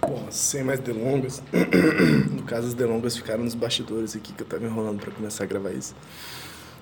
Bom, 0.00 0.26
sem 0.30 0.62
mais 0.62 0.80
delongas, 0.80 1.42
no 2.30 2.42
caso 2.44 2.68
as 2.68 2.74
delongas 2.74 3.16
ficaram 3.16 3.44
nos 3.44 3.54
bastidores 3.54 4.16
aqui 4.16 4.32
que 4.32 4.42
eu 4.42 4.46
tava 4.46 4.64
enrolando 4.64 5.00
para 5.00 5.10
começar 5.10 5.44
a 5.44 5.46
gravar 5.46 5.72
isso. 5.72 5.94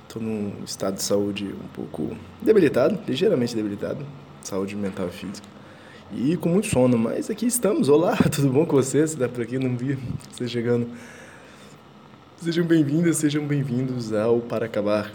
Tô 0.08 0.18
num 0.20 0.62
estado 0.64 0.96
de 0.96 1.02
saúde 1.02 1.44
um 1.44 1.68
pouco 1.68 2.16
debilitado, 2.40 2.98
ligeiramente 3.06 3.54
debilitado, 3.54 4.04
saúde 4.42 4.76
mental 4.76 5.08
e 5.08 5.12
física. 5.12 5.48
E 6.12 6.36
com 6.36 6.48
muito 6.48 6.68
sono, 6.68 6.96
mas 6.96 7.28
aqui 7.28 7.46
estamos. 7.46 7.88
Olá, 7.88 8.16
tudo 8.34 8.50
bom 8.50 8.64
com 8.64 8.76
vocês? 8.76 9.14
Dá 9.14 9.28
por 9.28 9.42
aqui, 9.42 9.58
não 9.58 9.76
vi 9.76 9.98
você 10.30 10.48
chegando. 10.48 10.88
Sejam 12.38 12.64
bem-vindas, 12.64 13.16
sejam 13.16 13.46
bem-vindos 13.46 14.12
ao 14.12 14.40
Para 14.40 14.66
Acabar 14.66 15.10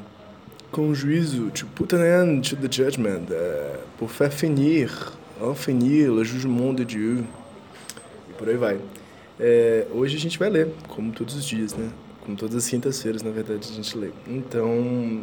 com 0.73 0.91
Juízo, 0.94 1.52
to 1.52 1.68
put 1.68 1.94
an 1.94 2.02
end 2.04 2.50
to 2.50 2.55
the 2.55 2.68
judgment, 2.68 3.30
uh, 3.30 3.77
pour 4.00 4.09
faire 4.09 4.34
finir, 4.34 4.90
en 5.40 5.54
finir 5.54 6.10
le 6.12 6.24
jugement 6.24 6.74
de 6.74 6.84
Dieu. 6.84 7.24
E 8.27 8.34
por 8.34 8.49
aí 8.49 8.57
vai. 8.57 8.80
É, 9.40 9.85
hoje 9.91 10.18
a 10.18 10.20
gente 10.20 10.40
vai 10.40 10.49
ler, 10.49 10.74
como 10.88 11.12
todos 11.12 11.35
os 11.35 11.46
dias, 11.46 11.76
né? 11.76 11.90
Como 12.21 12.35
todas 12.35 12.55
as 12.55 12.68
quintas-feiras, 12.68 13.21
na 13.21 13.30
verdade, 13.30 13.70
a 13.71 13.76
gente 13.76 13.96
lê. 13.96 14.10
Então, 14.27 15.21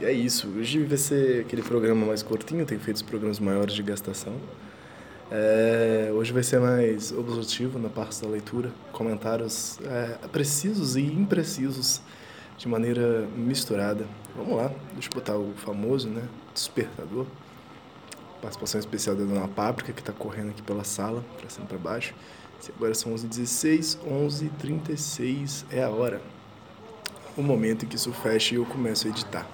é 0.00 0.12
isso. 0.12 0.48
Hoje 0.58 0.84
vai 0.84 0.98
ser 0.98 1.40
aquele 1.40 1.62
programa 1.62 2.04
mais 2.06 2.22
curtinho, 2.22 2.66
tem 2.66 2.78
feito 2.78 2.96
os 2.96 3.02
programas 3.02 3.40
maiores 3.40 3.74
de 3.74 3.82
gastação. 3.82 4.34
É, 5.30 6.10
hoje 6.12 6.34
vai 6.34 6.42
ser 6.42 6.60
mais 6.60 7.12
objetivo 7.12 7.78
na 7.78 7.88
parte 7.88 8.20
da 8.20 8.28
leitura, 8.28 8.70
comentários 8.92 9.78
é, 9.86 10.18
precisos 10.28 10.96
e 10.96 11.00
imprecisos 11.00 12.02
de 12.56 12.68
maneira 12.68 13.26
misturada. 13.36 14.06
Vamos 14.36 14.56
lá, 14.56 14.72
deixa 14.92 15.08
eu 15.08 15.14
botar 15.14 15.36
o 15.36 15.52
famoso, 15.56 16.08
né? 16.08 16.22
Despertador. 16.54 17.26
Participação 18.40 18.80
especial 18.80 19.14
da 19.14 19.24
Dona 19.24 19.48
Páprica, 19.48 19.92
que 19.92 20.00
está 20.00 20.12
correndo 20.12 20.50
aqui 20.50 20.62
pela 20.62 20.84
sala, 20.84 21.24
para 21.38 21.48
cima 21.48 21.64
e 21.64 21.68
para 21.68 21.78
baixo. 21.78 22.14
Agora 22.76 22.94
são 22.94 23.12
11h16, 23.14 23.98
11h36 24.06 25.64
é 25.70 25.82
a 25.82 25.90
hora. 25.90 26.20
O 27.36 27.42
momento 27.42 27.84
em 27.84 27.88
que 27.88 27.96
isso 27.96 28.12
fecha 28.12 28.54
e 28.54 28.58
eu 28.58 28.64
começo 28.64 29.06
a 29.06 29.10
editar. 29.10 29.46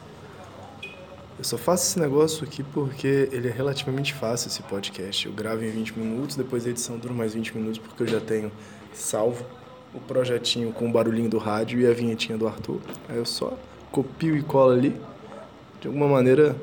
Eu 1.38 1.44
só 1.44 1.56
faço 1.56 1.86
esse 1.86 2.00
negócio 2.00 2.44
aqui 2.44 2.62
porque 2.62 3.28
ele 3.30 3.48
é 3.48 3.50
relativamente 3.50 4.12
fácil, 4.12 4.48
esse 4.48 4.62
podcast. 4.62 5.26
Eu 5.26 5.32
gravo 5.32 5.64
em 5.64 5.70
20 5.70 5.98
minutos, 5.98 6.36
depois 6.36 6.66
a 6.66 6.70
edição 6.70 6.98
dura 6.98 7.14
mais 7.14 7.34
20 7.34 7.56
minutos 7.56 7.78
porque 7.78 8.02
eu 8.02 8.06
já 8.08 8.20
tenho 8.20 8.50
salvo 8.92 9.46
o 9.94 10.00
projetinho 10.00 10.72
com 10.72 10.88
o 10.88 10.92
barulhinho 10.92 11.28
do 11.28 11.38
rádio 11.38 11.80
e 11.80 11.86
a 11.86 11.92
vinhetinha 11.92 12.36
do 12.36 12.46
Arthur. 12.46 12.80
Aí 13.08 13.16
eu 13.16 13.24
só 13.24 13.56
copio 13.90 14.36
e 14.36 14.42
colo 14.42 14.72
ali. 14.72 15.00
De 15.80 15.86
alguma 15.86 16.08
maneira, 16.08 16.56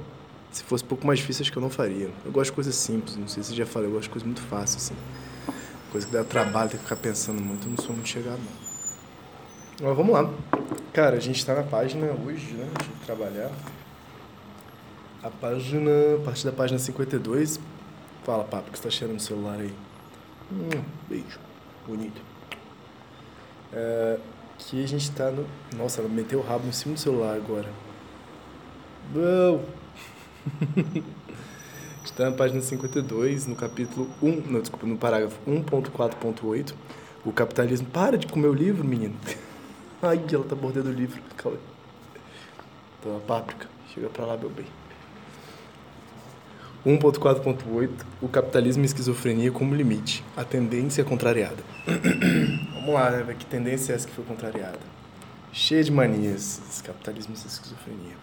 se 0.51 0.63
fosse 0.63 0.83
um 0.83 0.87
pouco 0.87 1.05
mais 1.05 1.19
difícil, 1.19 1.43
acho 1.43 1.51
que 1.51 1.57
eu 1.57 1.61
não 1.61 1.69
faria. 1.69 2.09
Eu 2.25 2.31
gosto 2.31 2.51
de 2.51 2.55
coisas 2.55 2.75
simples, 2.75 3.15
não 3.15 3.27
sei 3.27 3.43
se 3.43 3.55
já 3.55 3.65
falei, 3.65 3.89
eu 3.89 3.93
gosto 3.93 4.03
de 4.03 4.09
coisas 4.09 4.25
muito 4.25 4.41
fáceis, 4.41 4.85
assim. 4.85 4.95
Coisa 5.91 6.07
que 6.07 6.13
dá 6.13 6.23
trabalho, 6.23 6.69
tem 6.69 6.77
que 6.77 6.83
ficar 6.83 6.97
pensando 6.97 7.41
muito, 7.41 7.67
eu 7.67 7.71
não 7.71 7.77
sou 7.77 7.93
muito 7.93 8.09
chegado, 8.09 8.37
não. 8.37 9.87
Mas 9.87 9.97
vamos 9.97 10.13
lá. 10.13 10.29
Cara, 10.93 11.17
a 11.17 11.19
gente 11.19 11.37
está 11.37 11.53
na 11.53 11.63
página 11.63 12.07
hoje, 12.25 12.53
né? 12.53 12.69
Deixa 12.77 12.91
eu 12.91 13.05
trabalhar. 13.05 13.51
A 15.21 15.29
página, 15.29 15.91
a 16.17 16.23
partir 16.23 16.45
da 16.45 16.51
página 16.51 16.79
52. 16.79 17.59
Fala, 18.23 18.43
papo, 18.43 18.71
que 18.71 18.77
você 18.77 18.83
tá 18.83 18.89
cheirando 18.89 19.17
o 19.17 19.21
celular 19.21 19.59
aí. 19.59 19.73
Hum, 20.51 20.81
beijo. 21.09 21.39
Bonito. 21.85 22.34
É, 23.75 24.17
que 24.57 24.81
a 24.81 24.87
gente 24.87 25.11
tá 25.11 25.29
no. 25.29 25.45
Nossa, 25.75 25.99
ela 25.99 26.09
meteu 26.09 26.39
o 26.39 26.41
rabo 26.41 26.65
em 26.67 26.71
cima 26.71 26.95
do 26.95 26.99
celular 26.99 27.35
agora. 27.35 27.67
Não! 29.13 29.61
a 30.77 31.97
gente 31.99 32.13
tá 32.15 32.29
na 32.29 32.31
página 32.31 32.61
52, 32.61 33.47
no 33.47 33.55
capítulo 33.55 34.09
1, 34.21 34.43
não, 34.49 34.61
desculpa, 34.61 34.87
no 34.87 34.97
parágrafo 34.97 35.37
1.4.8. 35.45 36.73
O 37.25 37.33
capitalismo. 37.33 37.87
Para 37.87 38.17
de 38.17 38.27
comer 38.27 38.47
o 38.47 38.53
livro, 38.53 38.85
menino. 38.85 39.15
Ai, 40.01 40.23
ela 40.31 40.45
tá 40.45 40.55
mordendo 40.55 40.87
o 40.87 40.93
livro. 40.93 41.21
Calma 41.35 41.57
aí. 41.57 41.63
Então, 42.99 43.17
a 43.17 43.19
páprica. 43.19 43.67
Chega 43.93 44.07
pra 44.09 44.25
lá, 44.25 44.37
meu 44.37 44.49
bem. 44.49 44.65
1.4.8 46.85 47.89
O 48.21 48.27
capitalismo 48.27 48.83
e 48.83 48.85
esquizofrenia 48.85 49.51
como 49.51 49.73
limite. 49.73 50.23
A 50.37 50.43
tendência 50.43 51.03
contrariada. 51.03 51.63
Vamos 52.85 53.01
lá, 53.01 53.09
né? 53.09 53.33
Que 53.33 53.47
tendência 53.47 53.93
é 53.93 53.95
essa 53.95 54.07
que 54.07 54.13
foi 54.13 54.23
contrariada? 54.23 54.77
Cheia 55.51 55.83
de 55.83 55.91
manias. 55.91 56.61
Esse 56.69 56.83
capitalismo 56.83 57.33
e 57.33 57.47
esquizofrenia. 57.47 58.15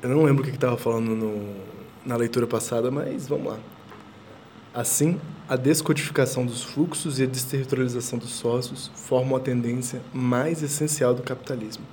Eu 0.00 0.10
não 0.10 0.22
lembro 0.22 0.44
o 0.44 0.46
que 0.46 0.54
estava 0.54 0.76
falando 0.76 1.16
no, 1.16 1.56
na 2.06 2.14
leitura 2.14 2.46
passada, 2.46 2.88
mas 2.88 3.26
vamos 3.26 3.48
lá. 3.48 3.58
Assim, 4.72 5.20
a 5.48 5.56
descodificação 5.56 6.46
dos 6.46 6.62
fluxos 6.62 7.18
e 7.18 7.24
a 7.24 7.26
desterritorialização 7.26 8.16
dos 8.16 8.30
sócios 8.30 8.92
formam 8.94 9.36
a 9.36 9.40
tendência 9.40 10.00
mais 10.14 10.62
essencial 10.62 11.12
do 11.12 11.24
capitalismo. 11.24 11.84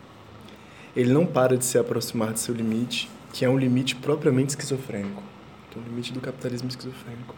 Ele 0.96 1.12
não 1.12 1.25
para 1.25 1.58
de 1.58 1.66
se 1.66 1.80
aproximar 1.80 2.31
de 2.34 2.42
seu 2.42 2.54
limite 2.54 3.09
que 3.34 3.44
é 3.44 3.50
um 3.50 3.58
limite 3.58 3.96
propriamente 3.96 4.52
esquizofrênico. 4.52 5.24
Então, 5.68 5.81
o 5.81 5.86
limite 5.86 6.14
do 6.14 6.22
capitalismo 6.22 6.69
esquizofrênico. 6.69 7.36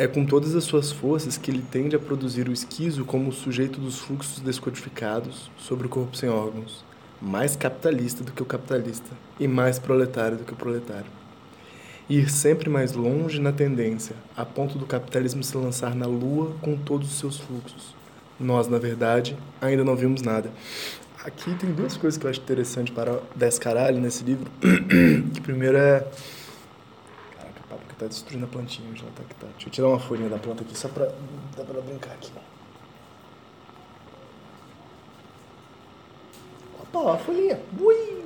É 0.00 0.06
com 0.06 0.24
todas 0.24 0.54
as 0.54 0.62
suas 0.62 0.92
forças 0.92 1.36
que 1.36 1.50
ele 1.50 1.64
tende 1.72 1.96
a 1.96 1.98
produzir 1.98 2.48
o 2.48 2.52
esquizo 2.52 3.04
como 3.04 3.30
o 3.30 3.32
sujeito 3.32 3.80
dos 3.80 3.98
fluxos 3.98 4.38
descodificados 4.38 5.50
sobre 5.58 5.88
o 5.88 5.90
corpo 5.90 6.16
sem 6.16 6.28
órgãos, 6.28 6.84
mais 7.20 7.56
capitalista 7.56 8.22
do 8.22 8.30
que 8.30 8.40
o 8.40 8.46
capitalista 8.46 9.10
e 9.40 9.48
mais 9.48 9.80
proletário 9.80 10.38
do 10.38 10.44
que 10.44 10.52
o 10.52 10.56
proletário. 10.56 11.10
Ir 12.08 12.30
sempre 12.30 12.70
mais 12.70 12.92
longe 12.92 13.40
na 13.40 13.50
tendência, 13.50 14.14
a 14.36 14.44
ponto 14.44 14.78
do 14.78 14.86
capitalismo 14.86 15.42
se 15.42 15.56
lançar 15.56 15.96
na 15.96 16.06
lua 16.06 16.54
com 16.62 16.76
todos 16.76 17.10
os 17.10 17.18
seus 17.18 17.36
fluxos. 17.36 17.92
Nós, 18.38 18.68
na 18.68 18.78
verdade, 18.78 19.36
ainda 19.60 19.82
não 19.82 19.96
vimos 19.96 20.22
nada. 20.22 20.48
Aqui 21.24 21.52
tem 21.56 21.72
duas 21.72 21.96
coisas 21.96 22.16
que 22.16 22.24
eu 22.24 22.30
acho 22.30 22.40
interessante 22.40 22.92
para 22.92 23.18
descaralho 23.34 24.00
nesse 24.00 24.22
livro. 24.22 24.48
que 25.34 25.40
primeiro 25.40 25.76
é. 25.76 26.06
Tá 27.98 28.06
destruindo 28.06 28.44
a 28.44 28.48
plantinha. 28.48 28.88
Já 28.94 29.04
tá, 29.06 29.22
tá. 29.40 29.46
Deixa 29.52 29.66
eu 29.68 29.72
tirar 29.72 29.88
uma 29.88 29.98
folhinha 29.98 30.28
da 30.28 30.38
planta 30.38 30.62
aqui 30.62 30.76
só 30.78 30.88
pra. 30.88 31.10
dá 31.56 31.64
pra 31.64 31.80
brincar 31.80 32.12
aqui. 32.12 32.30
Opa, 36.80 37.14
a 37.14 37.18
folhinha. 37.18 37.60
Ui! 37.80 38.24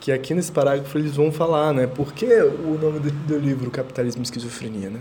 Que 0.00 0.10
aqui 0.10 0.34
nesse 0.34 0.50
parágrafo 0.50 0.98
eles 0.98 1.16
vão 1.16 1.30
falar, 1.30 1.72
né? 1.72 1.86
Por 1.86 2.12
que 2.12 2.26
o 2.26 2.78
nome 2.78 2.98
do, 2.98 3.10
do 3.10 3.38
livro 3.38 3.70
Capitalismo 3.70 4.22
e 4.22 4.24
Esquizofrenia, 4.24 4.90
né? 4.90 5.00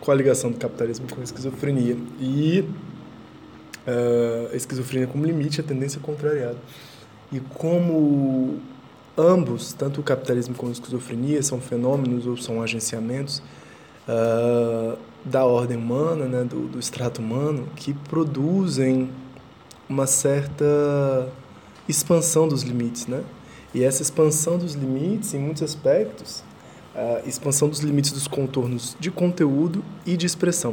Qual 0.00 0.14
a 0.14 0.16
ligação 0.16 0.50
do 0.50 0.58
capitalismo 0.58 1.06
com 1.08 1.20
a 1.20 1.24
esquizofrenia? 1.24 1.96
E 2.18 2.64
uh, 3.86 4.54
esquizofrenia 4.54 5.06
como 5.06 5.24
limite, 5.24 5.60
a 5.60 5.64
tendência 5.64 6.00
contrariada. 6.00 6.58
E 7.32 7.40
como 7.40 8.60
ambos, 9.20 9.72
tanto 9.72 10.00
o 10.00 10.04
capitalismo 10.04 10.54
como 10.54 10.70
a 10.70 10.72
esquizofrenia, 10.72 11.42
são 11.42 11.60
fenômenos 11.60 12.26
ou 12.26 12.36
são 12.36 12.62
agenciamentos 12.62 13.42
uh, 14.08 14.96
da 15.24 15.44
ordem 15.44 15.76
humana, 15.76 16.26
né, 16.26 16.44
do, 16.44 16.68
do 16.68 16.78
extrato 16.78 17.20
humano, 17.20 17.68
que 17.76 17.92
produzem 17.92 19.10
uma 19.88 20.06
certa 20.06 21.28
expansão 21.88 22.48
dos 22.48 22.62
limites, 22.62 23.06
né? 23.06 23.22
E 23.74 23.84
essa 23.84 24.02
expansão 24.02 24.58
dos 24.58 24.74
limites, 24.74 25.34
em 25.34 25.38
muitos 25.38 25.62
aspectos, 25.62 26.42
a 26.94 27.26
expansão 27.26 27.68
dos 27.68 27.80
limites 27.80 28.12
dos 28.12 28.26
contornos 28.26 28.96
de 28.98 29.10
conteúdo 29.10 29.82
e 30.04 30.16
de 30.16 30.26
expressão. 30.26 30.72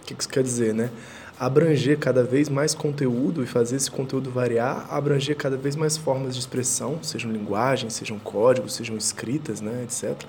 O 0.00 0.04
que 0.04 0.14
isso 0.18 0.28
quer 0.28 0.42
dizer, 0.42 0.74
né? 0.74 0.90
abranger 1.38 1.98
cada 1.98 2.22
vez 2.22 2.48
mais 2.48 2.74
conteúdo 2.74 3.42
e 3.42 3.46
fazer 3.46 3.76
esse 3.76 3.90
conteúdo 3.90 4.30
variar, 4.30 4.86
abranger 4.90 5.36
cada 5.36 5.56
vez 5.56 5.74
mais 5.74 5.96
formas 5.96 6.34
de 6.34 6.40
expressão, 6.40 7.02
sejam 7.02 7.30
linguagem, 7.32 7.90
sejam 7.90 8.18
códigos, 8.18 8.74
sejam 8.74 8.96
escritas, 8.96 9.60
né, 9.60 9.84
etc. 9.84 10.22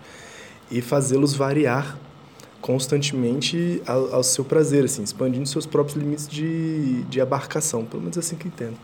E 0.72 0.82
fazê-los 0.82 1.36
variar 1.36 1.98
constantemente 2.62 3.82
ao, 3.86 4.16
ao, 4.16 4.24
seu 4.24 4.46
prazer, 4.46 4.86
assim, 4.86 5.04
expandindo 5.04 5.46
seus 5.46 5.66
próprios 5.66 5.98
limites 5.98 6.28
de, 6.28 7.04
de 7.04 7.20
abarcação, 7.20 7.86
pelo 7.86 8.02
menos 8.02 8.18
assim 8.18 8.38
que 8.38 8.48
entendo. 8.48 8.78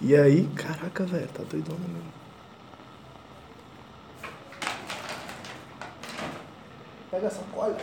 E 0.00 0.14
aí, 0.14 0.46
caraca, 0.54 1.04
velho, 1.04 1.28
tá 1.28 1.42
doidona 1.50 1.80
mesmo. 1.88 2.12
Pega 7.10 7.26
essa 7.28 7.42
cola. 7.50 7.76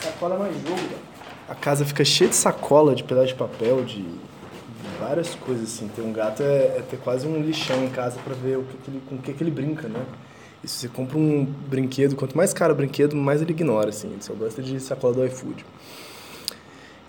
Sacola 0.00 0.36
é 0.36 0.38
mais 0.38 0.54
jogo, 0.54 0.76
velho. 0.76 1.11
A 1.52 1.54
casa 1.54 1.84
fica 1.84 2.02
cheia 2.02 2.30
de 2.30 2.36
sacola, 2.36 2.94
de 2.94 3.04
pedaço 3.04 3.26
de 3.26 3.34
papel, 3.34 3.84
de 3.84 4.02
várias 4.98 5.34
coisas 5.34 5.64
assim. 5.64 5.86
Ter 5.94 6.00
um 6.00 6.10
gato 6.10 6.42
é, 6.42 6.78
é 6.78 6.82
ter 6.90 6.96
quase 6.96 7.26
um 7.26 7.42
lixão 7.42 7.84
em 7.84 7.90
casa 7.90 8.18
para 8.24 8.32
ver 8.32 8.56
o 8.56 8.62
que, 8.62 8.76
que 8.78 8.90
ele, 8.90 9.02
com 9.06 9.14
o 9.16 9.18
que, 9.18 9.34
que 9.34 9.44
ele 9.44 9.50
brinca, 9.50 9.86
né? 9.86 10.00
E 10.64 10.68
se 10.68 10.76
você 10.78 10.88
compra 10.88 11.18
um 11.18 11.44
brinquedo, 11.44 12.16
quanto 12.16 12.34
mais 12.34 12.54
caro 12.54 12.72
o 12.72 12.76
brinquedo, 12.76 13.14
mais 13.14 13.42
ele 13.42 13.50
ignora, 13.50 13.90
assim. 13.90 14.08
Ele 14.08 14.22
só 14.22 14.32
gosta 14.32 14.62
de 14.62 14.80
sacola 14.80 15.12
do 15.12 15.26
iFood. 15.26 15.62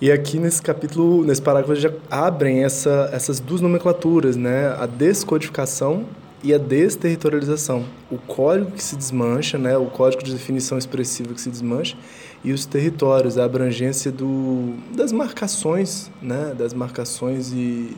E 0.02 0.12
aqui 0.12 0.38
nesse 0.38 0.62
capítulo, 0.62 1.24
nesse 1.24 1.42
parágrafo, 1.42 1.80
já 1.80 1.94
abrem 2.12 2.66
essa, 2.66 3.10
essas 3.14 3.40
duas 3.40 3.62
nomenclaturas, 3.62 4.36
né? 4.36 4.76
A 4.78 4.86
descodificação 4.86 6.06
e 6.44 6.54
a 6.54 6.58
desterritorialização. 6.58 7.86
O 8.12 8.18
código 8.18 8.72
que 8.72 8.84
se 8.84 8.98
desmancha, 8.98 9.58
né? 9.58 9.78
O 9.78 9.86
código 9.86 10.22
de 10.22 10.34
definição 10.34 10.78
expressiva 10.78 11.34
que 11.34 11.40
se 11.40 11.50
desmancha 11.50 11.96
e 12.44 12.52
os 12.52 12.66
territórios, 12.66 13.38
a 13.38 13.46
abrangência 13.46 14.12
do, 14.12 14.76
das 14.94 15.12
marcações, 15.12 16.12
né? 16.22 16.54
Das 16.58 16.74
marcações 16.74 17.52
e, 17.54 17.96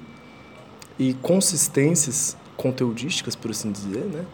e 0.99 1.13
consistências 1.15 2.37
conteudísticas, 2.55 3.35
por 3.35 3.51
assim 3.51 3.71
dizer, 3.71 4.05
né? 4.05 4.25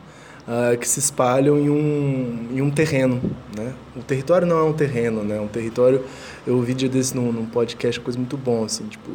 uh, 0.47 0.77
que 0.77 0.87
se 0.87 0.99
espalham 0.99 1.57
em 1.57 1.69
um, 1.69 2.47
em 2.51 2.61
um 2.61 2.69
terreno. 2.69 3.21
Né? 3.57 3.73
O 3.95 4.01
território 4.01 4.47
não 4.47 4.57
é 4.57 4.63
um 4.63 4.73
terreno, 4.73 5.23
né? 5.23 5.39
um 5.39 5.47
território. 5.47 6.03
Eu 6.45 6.55
ouvi 6.55 6.73
dia 6.73 6.89
desse 6.89 7.15
num, 7.15 7.31
num 7.31 7.45
podcast, 7.45 7.99
coisa 7.99 8.17
muito 8.17 8.37
bom, 8.37 8.63
assim, 8.63 8.85
tipo, 8.85 9.09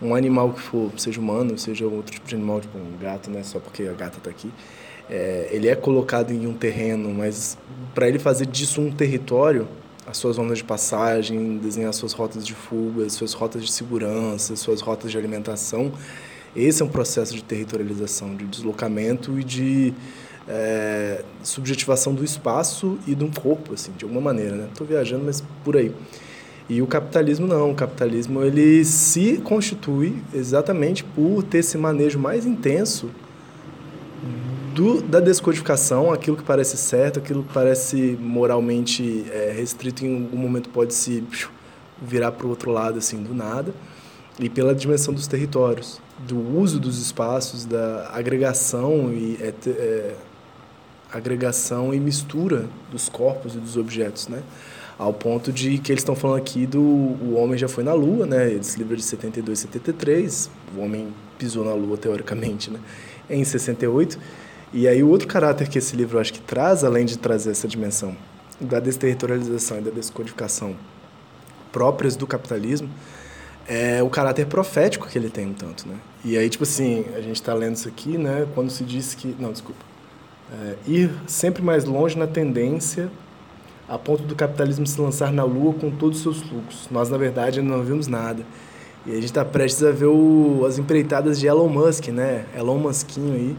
um 0.00 0.14
animal 0.14 0.52
que 0.52 0.60
for, 0.60 0.90
seja 0.96 1.20
humano, 1.20 1.56
seja 1.58 1.86
outro 1.86 2.12
tipo 2.12 2.26
de 2.26 2.34
animal, 2.34 2.60
tipo 2.60 2.76
um 2.78 2.96
gato, 3.00 3.30
né? 3.30 3.42
Só 3.42 3.58
porque 3.58 3.84
a 3.84 3.92
gata 3.92 4.18
está 4.18 4.30
aqui. 4.30 4.50
É, 5.10 5.48
ele 5.52 5.68
é 5.68 5.76
colocado 5.76 6.32
em 6.32 6.46
um 6.46 6.54
terreno, 6.54 7.12
mas 7.12 7.58
para 7.94 8.08
ele 8.08 8.18
fazer 8.18 8.46
disso 8.46 8.80
um 8.80 8.90
território, 8.90 9.68
as 10.06 10.16
suas 10.16 10.36
zonas 10.36 10.58
de 10.58 10.64
passagem, 10.64 11.58
desenhar 11.58 11.92
suas 11.94 12.12
rotas 12.12 12.46
de 12.46 12.54
fuga, 12.54 13.08
suas 13.08 13.32
rotas 13.32 13.64
de 13.64 13.70
segurança, 13.70 14.56
suas 14.56 14.80
rotas 14.80 15.10
de 15.10 15.18
alimentação, 15.18 15.92
esse 16.54 16.82
é 16.82 16.84
um 16.84 16.88
processo 16.88 17.34
de 17.34 17.42
territorialização, 17.42 18.36
de 18.36 18.44
deslocamento 18.44 19.38
e 19.38 19.44
de 19.44 19.94
é, 20.46 21.24
subjetivação 21.42 22.14
do 22.14 22.22
espaço 22.22 22.98
e 23.06 23.14
de 23.14 23.24
um 23.24 23.30
corpo, 23.30 23.72
assim, 23.72 23.92
de 23.96 24.04
alguma 24.04 24.20
maneira, 24.20 24.54
né? 24.56 24.68
Estou 24.70 24.86
viajando, 24.86 25.24
mas 25.24 25.42
por 25.64 25.76
aí. 25.76 25.92
E 26.68 26.82
o 26.82 26.86
capitalismo 26.86 27.46
não, 27.46 27.70
o 27.70 27.74
capitalismo 27.74 28.42
ele 28.42 28.84
se 28.84 29.38
constitui 29.38 30.22
exatamente 30.32 31.02
por 31.02 31.42
ter 31.42 31.58
esse 31.58 31.78
manejo 31.78 32.18
mais 32.18 32.44
intenso 32.44 33.10
do, 34.74 35.02
da 35.02 35.20
descodificação, 35.20 36.12
aquilo 36.12 36.36
que 36.36 36.42
parece 36.42 36.76
certo, 36.76 37.18
aquilo 37.18 37.42
que 37.42 37.52
parece 37.52 38.16
moralmente 38.20 39.24
é, 39.30 39.52
restrito 39.56 40.04
em 40.04 40.24
algum 40.24 40.36
momento 40.36 40.68
pode 40.70 40.94
se 40.94 41.22
virar 42.00 42.32
para 42.32 42.46
o 42.46 42.50
outro 42.50 42.70
lado 42.70 42.98
assim 42.98 43.22
do 43.22 43.34
nada, 43.34 43.72
e 44.38 44.48
pela 44.48 44.74
dimensão 44.74 45.12
dos 45.12 45.26
territórios, 45.26 46.00
do 46.26 46.38
uso 46.58 46.80
dos 46.80 47.00
espaços, 47.00 47.64
da 47.64 48.10
agregação 48.12 49.12
e 49.12 49.38
é, 49.40 49.52
é, 49.68 50.14
agregação 51.12 51.92
e 51.92 52.00
mistura 52.00 52.68
dos 52.90 53.08
corpos 53.08 53.54
e 53.54 53.58
dos 53.58 53.76
objetos, 53.76 54.28
né? 54.28 54.42
Ao 54.98 55.12
ponto 55.12 55.52
de 55.52 55.78
que 55.78 55.90
eles 55.90 56.02
estão 56.02 56.14
falando 56.14 56.38
aqui 56.38 56.66
do 56.66 56.80
o 56.80 57.34
homem 57.34 57.58
já 57.58 57.68
foi 57.68 57.82
na 57.82 57.92
Lua, 57.92 58.26
né? 58.26 58.52
Esse 58.52 58.78
livro 58.78 58.96
de 58.96 59.02
72 59.02 59.58
e 59.58 59.62
73, 59.62 60.50
o 60.76 60.80
homem 60.80 61.08
pisou 61.38 61.64
na 61.64 61.74
Lua 61.74 61.96
teoricamente, 61.96 62.70
né? 62.70 62.78
Em 63.28 63.44
68. 63.44 64.18
E 64.72 64.88
aí 64.88 65.02
o 65.02 65.08
outro 65.08 65.28
caráter 65.28 65.68
que 65.68 65.78
esse 65.78 65.94
livro 65.94 66.18
acho 66.18 66.32
que 66.32 66.40
traz, 66.40 66.82
além 66.82 67.04
de 67.04 67.18
trazer 67.18 67.50
essa 67.50 67.68
dimensão 67.68 68.16
da 68.60 68.80
desterritorialização 68.80 69.78
e 69.78 69.80
da 69.82 69.90
descodificação 69.90 70.76
próprias 71.70 72.16
do 72.16 72.26
capitalismo, 72.26 72.88
é 73.66 74.02
o 74.02 74.08
caráter 74.08 74.46
profético 74.46 75.08
que 75.08 75.18
ele 75.18 75.30
tem 75.30 75.46
um 75.46 75.52
tanto, 75.52 75.86
né? 75.86 75.96
E 76.24 76.36
aí, 76.36 76.48
tipo 76.48 76.64
assim, 76.64 77.04
a 77.14 77.20
gente 77.20 77.36
está 77.36 77.54
lendo 77.54 77.76
isso 77.76 77.88
aqui, 77.88 78.18
né? 78.18 78.46
Quando 78.54 78.70
se 78.70 78.84
diz 78.84 79.14
que... 79.14 79.34
Não, 79.38 79.52
desculpa 79.52 79.92
é, 80.52 80.76
ir 80.86 81.10
sempre 81.26 81.62
mais 81.62 81.84
longe 81.84 82.18
na 82.18 82.26
tendência 82.26 83.10
a 83.88 83.98
ponto 83.98 84.22
do 84.22 84.34
capitalismo 84.34 84.86
se 84.86 85.00
lançar 85.00 85.32
na 85.32 85.44
Lua 85.44 85.74
com 85.74 85.90
todos 85.90 86.18
os 86.18 86.22
seus 86.22 86.48
fluxos. 86.48 86.88
Nós, 86.90 87.10
na 87.10 87.18
verdade, 87.18 87.60
ainda 87.60 87.76
não 87.76 87.82
vimos 87.82 88.06
nada. 88.06 88.44
E 89.04 89.10
a 89.10 89.14
gente 89.14 89.26
está 89.26 89.44
prestes 89.44 89.82
a 89.82 89.90
ver 89.90 90.06
o, 90.06 90.64
as 90.66 90.78
empreitadas 90.78 91.38
de 91.38 91.46
Elon 91.46 91.68
Musk, 91.68 92.08
né? 92.08 92.46
Elon 92.56 92.78
Musquinho 92.78 93.34
aí, 93.34 93.56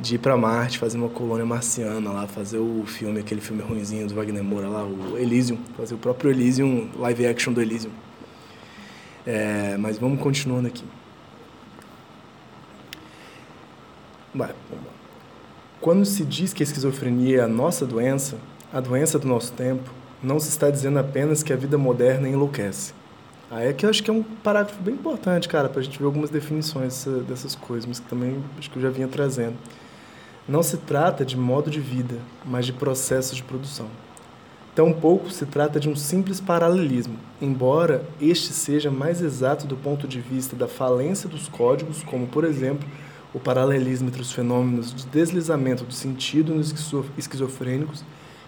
de 0.00 0.14
ir 0.14 0.18
para 0.18 0.36
Marte, 0.36 0.78
fazer 0.78 0.96
uma 0.96 1.08
colônia 1.08 1.44
marciana 1.44 2.10
lá, 2.10 2.26
fazer 2.26 2.58
o 2.58 2.84
filme, 2.86 3.20
aquele 3.20 3.40
filme 3.40 3.62
ruimzinho 3.62 4.06
do 4.08 4.14
Wagner 4.14 4.42
Moura 4.42 4.68
lá, 4.68 4.84
o 4.84 5.18
Elysium, 5.18 5.58
fazer 5.76 5.94
o 5.94 5.98
próprio 5.98 6.30
Elysium, 6.30 6.88
live 6.98 7.26
action 7.26 7.52
do 7.52 7.60
Elysium. 7.60 7.92
É, 9.26 9.76
mas 9.78 9.98
vamos 9.98 10.20
continuando 10.20 10.68
aqui. 10.68 10.84
Quando 15.80 16.04
se 16.04 16.24
diz 16.24 16.52
que 16.52 16.62
a 16.62 16.64
esquizofrenia 16.64 17.38
é 17.38 17.40
a 17.42 17.48
nossa 17.48 17.84
doença, 17.84 18.38
a 18.72 18.80
doença 18.80 19.18
do 19.18 19.28
nosso 19.28 19.52
tempo, 19.52 19.90
não 20.22 20.38
se 20.38 20.48
está 20.48 20.70
dizendo 20.70 20.98
apenas 20.98 21.42
que 21.42 21.52
a 21.52 21.56
vida 21.56 21.76
moderna 21.76 22.28
enlouquece. 22.28 22.94
Aí 23.50 23.68
é 23.68 23.72
que 23.72 23.84
eu 23.84 23.90
acho 23.90 24.02
que 24.02 24.10
é 24.10 24.12
um 24.12 24.22
parágrafo 24.22 24.80
bem 24.80 24.94
importante, 24.94 25.48
cara, 25.48 25.68
para 25.68 25.80
a 25.80 25.82
gente 25.82 25.98
ver 25.98 26.04
algumas 26.04 26.30
definições 26.30 27.04
dessas 27.26 27.56
coisas, 27.56 27.84
mas 27.84 27.98
que 27.98 28.06
também 28.08 28.42
acho 28.58 28.70
que 28.70 28.76
eu 28.76 28.82
já 28.82 28.90
vinha 28.90 29.08
trazendo. 29.08 29.56
Não 30.48 30.62
se 30.62 30.78
trata 30.78 31.24
de 31.24 31.36
modo 31.36 31.70
de 31.70 31.80
vida, 31.80 32.18
mas 32.44 32.66
de 32.66 32.72
processos 32.72 33.36
de 33.36 33.42
produção. 33.42 33.86
Tampouco 34.74 35.30
se 35.30 35.44
trata 35.46 35.78
de 35.78 35.88
um 35.88 35.96
simples 35.96 36.40
paralelismo, 36.40 37.16
embora 37.40 38.04
este 38.20 38.52
seja 38.52 38.90
mais 38.90 39.20
exato 39.20 39.66
do 39.66 39.76
ponto 39.76 40.08
de 40.08 40.20
vista 40.20 40.56
da 40.56 40.68
falência 40.68 41.28
dos 41.28 41.48
códigos, 41.48 42.02
como, 42.02 42.26
por 42.26 42.44
exemplo, 42.44 42.88
o 43.34 43.38
paralelismo 43.38 44.08
entre 44.08 44.22
os 44.22 44.32
fenômenos 44.32 44.94
de 44.94 45.06
deslizamento 45.06 45.84
do 45.84 45.92
sentido 45.92 46.54
nos 46.54 46.74
esquizofrênicos 47.18 48.04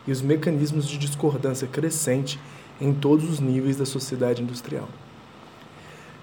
e 0.07 0.13
os 0.13 0.23
mecanismos 0.23 0.87
de 0.87 0.99
discordância 0.99 1.69
crescente 1.69 2.39
em 2.81 2.93
todos 2.93 3.29
os 3.29 3.39
níveis 3.39 3.77
da 3.77 3.87
sociedade 3.87 4.43
industrial. 4.43 4.89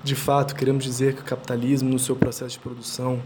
De 0.04 0.16
fato, 0.16 0.56
queremos 0.56 0.84
dizer 0.84 1.14
que 1.14 1.22
o 1.22 1.26
capitalismo, 1.26 1.90
no 1.90 2.00
seu 2.00 2.16
processo 2.16 2.54
de 2.54 2.60
produção, 2.60 3.22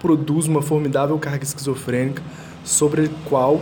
produz 0.00 0.46
uma 0.46 0.62
formidável 0.62 1.16
carga 1.18 1.44
esquizofrênica 1.44 2.22
sobre 2.64 3.06
a 3.06 3.08
qual 3.28 3.60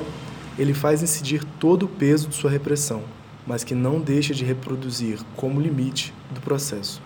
ele 0.58 0.72
faz 0.72 1.02
incidir 1.02 1.44
todo 1.60 1.84
o 1.84 1.88
peso 1.88 2.28
de 2.28 2.34
sua 2.34 2.50
repressão, 2.50 3.02
mas 3.46 3.62
que 3.62 3.74
não 3.74 4.00
deixa 4.00 4.32
de 4.32 4.44
reproduzir 4.44 5.18
como 5.36 5.60
limite 5.60 6.14
do 6.32 6.40
processo 6.40 7.02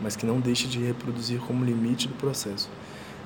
mas 0.00 0.16
que 0.16 0.26
não 0.26 0.40
deixe 0.40 0.66
de 0.66 0.78
reproduzir 0.78 1.40
como 1.40 1.64
limite 1.64 2.08
do 2.08 2.14
processo. 2.14 2.68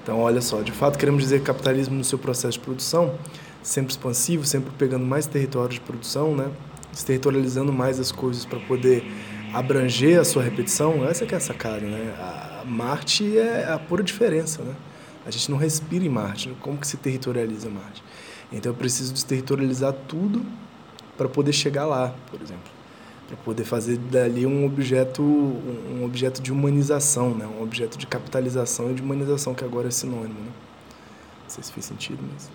Então, 0.03 0.19
olha 0.19 0.41
só, 0.41 0.63
de 0.63 0.73
fato 0.73 0.99
queremos 0.99 1.23
dizer 1.23 1.41
que 1.41 1.47
capitalismo 1.47 1.95
no 1.95 2.05
seu 2.05 2.19
processo 2.19 2.59
de 2.59 2.65
produção, 2.65 3.15
sempre 3.63 3.91
expansivo, 3.91 4.45
sempre 4.47 4.71
pegando 4.79 5.05
mais 5.05 5.27
território 5.27 5.71
de 5.71 5.81
produção, 5.81 6.35
né? 6.35 6.51
Territorializando 7.05 7.73
mais 7.73 8.01
as 8.01 8.11
coisas 8.11 8.45
para 8.45 8.59
poder 8.61 9.05
abranger 9.53 10.19
a 10.19 10.25
sua 10.25 10.43
repetição, 10.43 11.05
essa 11.07 11.27
que 11.27 11.35
é 11.35 11.37
a 11.37 11.41
sacada, 11.41 11.81
né? 11.81 12.15
A 12.19 12.65
Marte 12.65 13.37
é 13.37 13.71
a 13.71 13.79
pura 13.79 14.03
diferença, 14.03 14.63
né? 14.63 14.75
A 15.27 15.31
gente 15.31 15.51
não 15.51 15.59
respira 15.59 16.05
em 16.05 16.09
Marte, 16.09 16.55
como 16.61 16.79
que 16.79 16.87
se 16.87 16.97
territorializa 16.97 17.69
Marte? 17.69 18.03
Então 18.53 18.73
eu 18.73 18.77
preciso 18.77 19.13
desterritorializar 19.13 19.93
tudo 20.09 20.45
para 21.17 21.29
poder 21.29 21.53
chegar 21.53 21.87
lá, 21.87 22.15
por 22.31 22.41
exemplo 22.41 22.81
para 23.31 23.37
poder 23.45 23.63
fazer 23.63 23.97
dali 23.97 24.45
um 24.45 24.67
objeto 24.67 25.23
um 25.23 26.05
objeto 26.05 26.43
de 26.43 26.53
humanização, 26.53 27.31
né? 27.31 27.47
Um 27.47 27.63
objeto 27.63 27.97
de 27.97 28.05
capitalização 28.05 28.91
e 28.91 28.95
de 28.95 29.03
humanização 29.03 29.55
que 29.55 29.65
agora 29.65 29.87
é 29.87 29.91
sinônimo, 29.93 30.41
né? 30.41 30.51
Não 31.45 31.49
sei 31.51 31.63
se 31.63 31.73
fez 31.73 31.87
sentido, 31.87 32.19
mas 32.33 32.51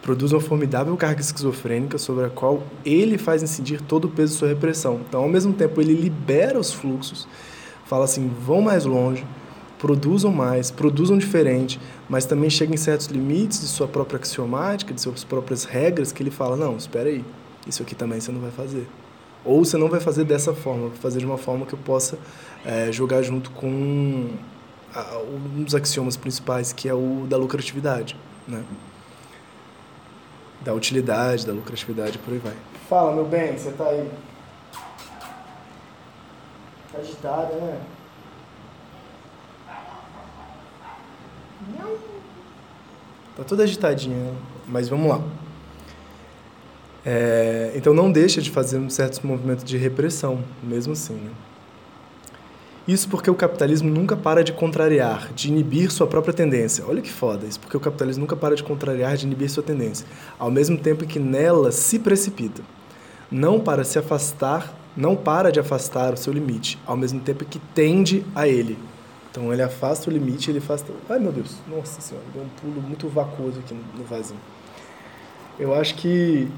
produz 0.00 0.32
uma 0.32 0.40
formidável 0.40 0.96
carga 0.96 1.20
esquizofrênica 1.20 1.98
sobre 1.98 2.24
a 2.24 2.30
qual 2.30 2.62
ele 2.82 3.18
faz 3.18 3.42
incidir 3.42 3.82
todo 3.82 4.06
o 4.06 4.08
peso 4.08 4.32
de 4.32 4.38
sua 4.38 4.48
repressão. 4.48 5.02
Então, 5.06 5.22
ao 5.22 5.28
mesmo 5.28 5.52
tempo, 5.52 5.78
ele 5.82 5.92
libera 5.92 6.58
os 6.58 6.72
fluxos, 6.72 7.28
fala 7.84 8.06
assim: 8.06 8.26
vão 8.26 8.62
mais 8.62 8.86
longe, 8.86 9.26
produzam 9.80 10.30
mais, 10.30 10.70
produzam 10.70 11.16
diferente, 11.16 11.80
mas 12.08 12.26
também 12.26 12.50
chega 12.50 12.72
em 12.72 12.76
certos 12.76 13.06
limites 13.06 13.60
de 13.60 13.66
sua 13.66 13.88
própria 13.88 14.18
axiomática, 14.18 14.92
de 14.92 15.00
suas 15.00 15.24
próprias 15.24 15.64
regras, 15.64 16.12
que 16.12 16.22
ele 16.22 16.30
fala: 16.30 16.54
não, 16.54 16.76
espera 16.76 17.08
aí, 17.08 17.24
isso 17.66 17.82
aqui 17.82 17.94
também 17.94 18.20
você 18.20 18.30
não 18.30 18.40
vai 18.40 18.50
fazer. 18.50 18.86
Ou 19.42 19.64
você 19.64 19.78
não 19.78 19.88
vai 19.88 19.98
fazer 19.98 20.24
dessa 20.24 20.52
forma, 20.52 20.88
vai 20.88 20.98
fazer 20.98 21.18
de 21.18 21.24
uma 21.24 21.38
forma 21.38 21.64
que 21.64 21.72
eu 21.72 21.78
possa 21.78 22.18
é, 22.64 22.92
jogar 22.92 23.22
junto 23.22 23.50
com 23.52 24.28
a, 24.94 25.16
um 25.18 25.62
dos 25.62 25.74
axiomas 25.74 26.14
principais, 26.14 26.74
que 26.74 26.86
é 26.86 26.94
o 26.94 27.26
da 27.26 27.38
lucratividade, 27.38 28.16
né? 28.46 28.62
Da 30.60 30.74
utilidade, 30.74 31.46
da 31.46 31.54
lucratividade, 31.54 32.18
por 32.18 32.34
aí 32.34 32.38
vai. 32.38 32.54
Fala, 32.86 33.14
meu 33.14 33.24
bem, 33.24 33.56
você 33.56 33.70
tá 33.70 33.86
aí? 33.86 34.10
Tá 36.92 36.98
agitado, 36.98 37.54
né? 37.54 37.80
Tá 43.36 43.44
toda 43.44 43.62
agitadinha, 43.62 44.32
mas 44.66 44.88
vamos 44.88 45.08
lá. 45.08 45.22
É, 47.04 47.72
então 47.74 47.94
não 47.94 48.12
deixa 48.12 48.42
de 48.42 48.50
fazer 48.50 48.90
certos 48.90 49.20
movimentos 49.20 49.64
de 49.64 49.76
repressão, 49.76 50.44
mesmo 50.62 50.92
assim. 50.92 51.14
Né? 51.14 51.30
Isso 52.86 53.08
porque 53.08 53.30
o 53.30 53.34
capitalismo 53.34 53.88
nunca 53.88 54.16
para 54.16 54.42
de 54.42 54.52
contrariar, 54.52 55.32
de 55.32 55.48
inibir 55.48 55.90
sua 55.90 56.06
própria 56.06 56.34
tendência. 56.34 56.84
Olha 56.86 57.00
que 57.00 57.10
foda, 57.10 57.46
isso 57.46 57.60
porque 57.60 57.76
o 57.76 57.80
capitalismo 57.80 58.22
nunca 58.22 58.36
para 58.36 58.56
de 58.56 58.62
contrariar, 58.62 59.16
de 59.16 59.26
inibir 59.26 59.48
sua 59.48 59.62
tendência, 59.62 60.06
ao 60.38 60.50
mesmo 60.50 60.76
tempo 60.76 61.06
que 61.06 61.18
nela 61.18 61.70
se 61.72 61.98
precipita. 61.98 62.62
Não 63.30 63.60
para 63.60 63.84
se 63.84 63.98
afastar, 63.98 64.74
não 64.96 65.14
para 65.14 65.52
de 65.52 65.60
afastar 65.60 66.14
o 66.14 66.16
seu 66.16 66.32
limite, 66.32 66.78
ao 66.84 66.96
mesmo 66.96 67.20
tempo 67.20 67.44
que 67.44 67.60
tende 67.74 68.24
a 68.34 68.48
ele. 68.48 68.76
Então 69.30 69.52
ele 69.52 69.62
afasta 69.62 70.10
o 70.10 70.12
limite, 70.12 70.50
ele 70.50 70.58
afasta. 70.58 70.92
Ai 71.08 71.18
meu 71.18 71.32
Deus, 71.32 71.56
nossa 71.68 72.00
senhora, 72.00 72.26
deu 72.34 72.42
um 72.42 72.48
pulo 72.48 72.82
muito 72.82 73.08
vacuoso 73.08 73.60
aqui 73.60 73.74
no 73.96 74.04
vazio. 74.04 74.36
Eu 75.58 75.74
acho 75.74 75.94
que 75.94 76.48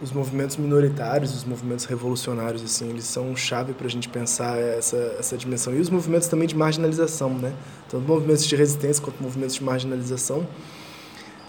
os 0.00 0.12
movimentos 0.12 0.56
minoritários, 0.56 1.34
os 1.34 1.44
movimentos 1.44 1.86
revolucionários, 1.86 2.62
assim, 2.62 2.90
eles 2.90 3.04
são 3.04 3.34
chave 3.34 3.72
para 3.72 3.86
a 3.86 3.90
gente 3.90 4.08
pensar 4.08 4.58
essa, 4.58 4.96
essa 5.18 5.36
dimensão. 5.36 5.74
E 5.74 5.80
os 5.80 5.88
movimentos 5.88 6.28
também 6.28 6.46
de 6.46 6.54
marginalização, 6.54 7.30
né? 7.30 7.52
Tanto 7.88 8.06
movimentos 8.06 8.44
de 8.46 8.54
resistência 8.54 9.02
quanto 9.02 9.22
movimentos 9.22 9.54
de 9.54 9.64
marginalização 9.64 10.46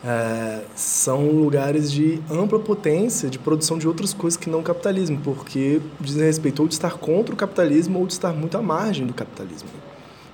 é, 0.07 0.63
são 0.73 1.29
lugares 1.29 1.91
de 1.91 2.21
ampla 2.31 2.57
potência 2.59 3.29
de 3.29 3.37
produção 3.37 3.77
de 3.77 3.85
outras 3.85 4.13
coisas 4.13 4.37
que 4.37 4.49
não 4.49 4.61
o 4.61 4.63
capitalismo, 4.63 5.19
porque 5.21 5.81
dizem 5.99 6.23
respeito 6.23 6.61
ou 6.61 6.67
de 6.67 6.75
estar 6.75 6.93
contra 6.93 7.33
o 7.33 7.37
capitalismo 7.37 7.99
ou 7.99 8.07
de 8.07 8.13
estar 8.13 8.31
muito 8.31 8.57
à 8.57 8.61
margem 8.61 9.05
do 9.05 9.13
capitalismo 9.13 9.69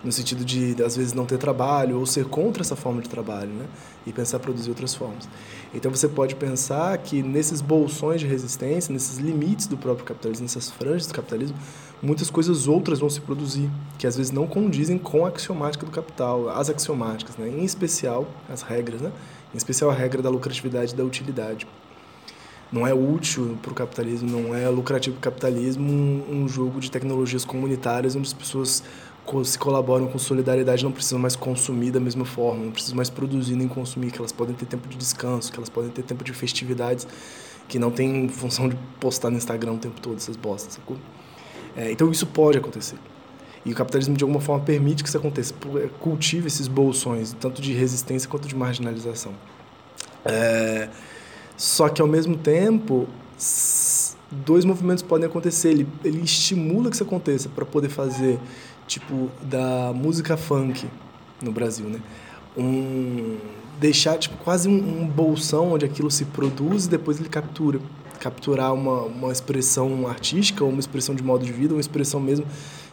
no 0.03 0.11
sentido 0.11 0.43
de 0.43 0.75
às 0.83 0.97
vezes 0.97 1.13
não 1.13 1.25
ter 1.25 1.37
trabalho 1.37 1.97
ou 1.97 2.05
ser 2.05 2.25
contra 2.25 2.61
essa 2.61 2.75
forma 2.75 3.01
de 3.01 3.07
trabalho, 3.07 3.49
né? 3.49 3.65
E 4.05 4.11
pensar 4.11 4.37
produzir 4.39 4.69
outras 4.69 4.93
formas. 4.93 5.29
Então 5.73 5.89
você 5.89 6.09
pode 6.09 6.35
pensar 6.35 6.97
que 6.97 7.23
nesses 7.23 7.61
bolsões 7.61 8.19
de 8.19 8.27
resistência, 8.27 8.91
nesses 8.91 9.17
limites 9.17 9.65
do 9.65 9.77
próprio 9.77 10.05
capitalismo, 10.05 10.43
nessas 10.43 10.69
franjas 10.69 11.07
do 11.07 11.13
capitalismo, 11.13 11.55
muitas 12.03 12.29
coisas 12.29 12.67
outras 12.67 12.99
vão 12.99 13.09
se 13.09 13.21
produzir 13.21 13.69
que 13.97 14.05
às 14.05 14.17
vezes 14.17 14.31
não 14.31 14.45
condizem 14.45 14.97
com 14.97 15.25
a 15.25 15.29
axiomática 15.29 15.85
do 15.85 15.91
capital, 15.91 16.49
as 16.49 16.69
axiomáticas, 16.69 17.37
né? 17.37 17.47
Em 17.47 17.63
especial 17.63 18.27
as 18.49 18.61
regras, 18.61 19.01
né? 19.01 19.11
Em 19.53 19.57
especial 19.57 19.89
a 19.89 19.93
regra 19.93 20.21
da 20.21 20.29
lucratividade 20.29 20.93
e 20.93 20.95
da 20.95 21.03
utilidade. 21.03 21.65
Não 22.69 22.85
é 22.85 22.93
útil 22.93 23.57
para 23.61 23.71
o 23.71 23.75
capitalismo, 23.75 24.29
não 24.29 24.53
é 24.53 24.67
lucrativo 24.67 25.15
para 25.15 25.29
o 25.29 25.31
capitalismo 25.31 25.89
um, 25.89 26.43
um 26.43 26.47
jogo 26.47 26.79
de 26.79 26.91
tecnologias 26.91 27.45
comunitárias 27.45 28.15
onde 28.15 28.27
as 28.27 28.33
pessoas 28.33 28.83
se 29.45 29.57
colaboram 29.57 30.07
com 30.07 30.19
solidariedade 30.19 30.83
não 30.83 30.91
precisam 30.91 31.17
mais 31.17 31.33
consumir 31.33 31.91
da 31.91 31.99
mesma 31.99 32.25
forma, 32.25 32.65
não 32.65 32.71
precisam 32.71 32.97
mais 32.97 33.09
produzir 33.09 33.55
nem 33.55 33.69
consumir, 33.69 34.11
que 34.11 34.19
elas 34.19 34.33
podem 34.33 34.53
ter 34.53 34.65
tempo 34.65 34.89
de 34.89 34.97
descanso, 34.97 35.49
que 35.49 35.57
elas 35.57 35.69
podem 35.69 35.89
ter 35.89 36.03
tempo 36.03 36.25
de 36.25 36.33
festividades, 36.33 37.07
que 37.69 37.79
não 37.79 37.89
tem 37.89 38.27
função 38.27 38.67
de 38.67 38.77
postar 38.99 39.29
no 39.29 39.37
Instagram 39.37 39.73
o 39.73 39.77
tempo 39.77 40.01
todo 40.01 40.17
essas 40.17 40.35
bostas, 40.35 40.73
sacou? 40.73 40.97
É, 41.75 41.91
então 41.91 42.11
isso 42.11 42.25
pode 42.27 42.57
acontecer. 42.57 42.97
E 43.65 43.71
o 43.71 43.75
capitalismo 43.75 44.15
de 44.15 44.23
alguma 44.23 44.41
forma 44.41 44.63
permite 44.63 45.03
que 45.03 45.09
isso 45.09 45.17
aconteça, 45.17 45.53
é, 45.77 45.87
cultiva 45.99 46.47
esses 46.47 46.67
bolsões, 46.67 47.35
tanto 47.39 47.61
de 47.61 47.73
resistência 47.73 48.29
quanto 48.29 48.47
de 48.47 48.55
marginalização. 48.55 49.33
É, 50.25 50.89
só 51.55 51.89
que 51.89 52.01
ao 52.01 52.07
mesmo 52.07 52.35
tempo, 52.37 53.07
dois 54.31 54.65
movimentos 54.65 55.03
podem 55.03 55.27
acontecer. 55.27 55.69
Ele, 55.69 55.87
ele 56.03 56.21
estimula 56.21 56.89
que 56.89 56.95
isso 56.95 57.03
aconteça 57.03 57.49
para 57.49 57.65
poder 57.65 57.89
fazer 57.89 58.39
tipo 58.87 59.29
da 59.41 59.93
música 59.93 60.35
funk 60.35 60.87
no 61.41 61.51
Brasil, 61.51 61.87
né? 61.87 61.99
Um 62.57 63.37
deixar 63.79 64.17
tipo 64.17 64.37
quase 64.37 64.69
um, 64.69 65.01
um 65.01 65.07
bolsão 65.07 65.73
onde 65.73 65.85
aquilo 65.85 66.09
se 66.11 66.25
produz 66.25 66.85
e 66.85 66.89
depois 66.89 67.19
ele 67.19 67.29
captura, 67.29 67.79
capturar 68.23 68.73
uma, 68.73 69.01
uma 69.01 69.31
expressão 69.33 70.07
artística, 70.07 70.63
uma 70.63 70.79
expressão 70.79 71.13
de 71.13 71.21
modo 71.21 71.43
de 71.43 71.51
vida, 71.51 71.73
uma 71.73 71.81
expressão 71.81 72.21
mesmo 72.21 72.45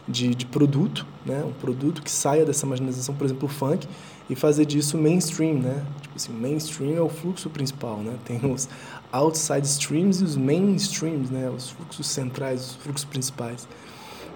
de, 0.05 0.35
de 0.35 0.45
produto, 0.45 1.05
né? 1.25 1.41
Um 1.47 1.53
produto 1.53 2.01
que 2.01 2.11
saia 2.11 2.43
dessa 2.43 2.65
marginalização, 2.65 3.15
por 3.15 3.23
exemplo, 3.23 3.45
o 3.45 3.51
funk 3.51 3.87
e 4.29 4.35
fazer 4.35 4.65
disso 4.65 4.97
mainstream, 4.97 5.53
né? 5.53 5.85
Tipo 6.01 6.15
assim, 6.17 6.33
mainstream 6.33 6.97
é 6.97 7.01
o 7.01 7.07
fluxo 7.07 7.49
principal, 7.49 7.97
né? 7.99 8.13
Tem 8.25 8.39
os 8.51 8.67
outside 9.09 9.65
streams 9.65 10.21
e 10.21 10.25
os 10.25 10.35
mainstreams, 10.35 11.29
né? 11.29 11.49
Os 11.49 11.69
fluxos 11.69 12.07
centrais, 12.07 12.71
os 12.71 12.75
fluxos 12.75 13.05
principais. 13.05 13.65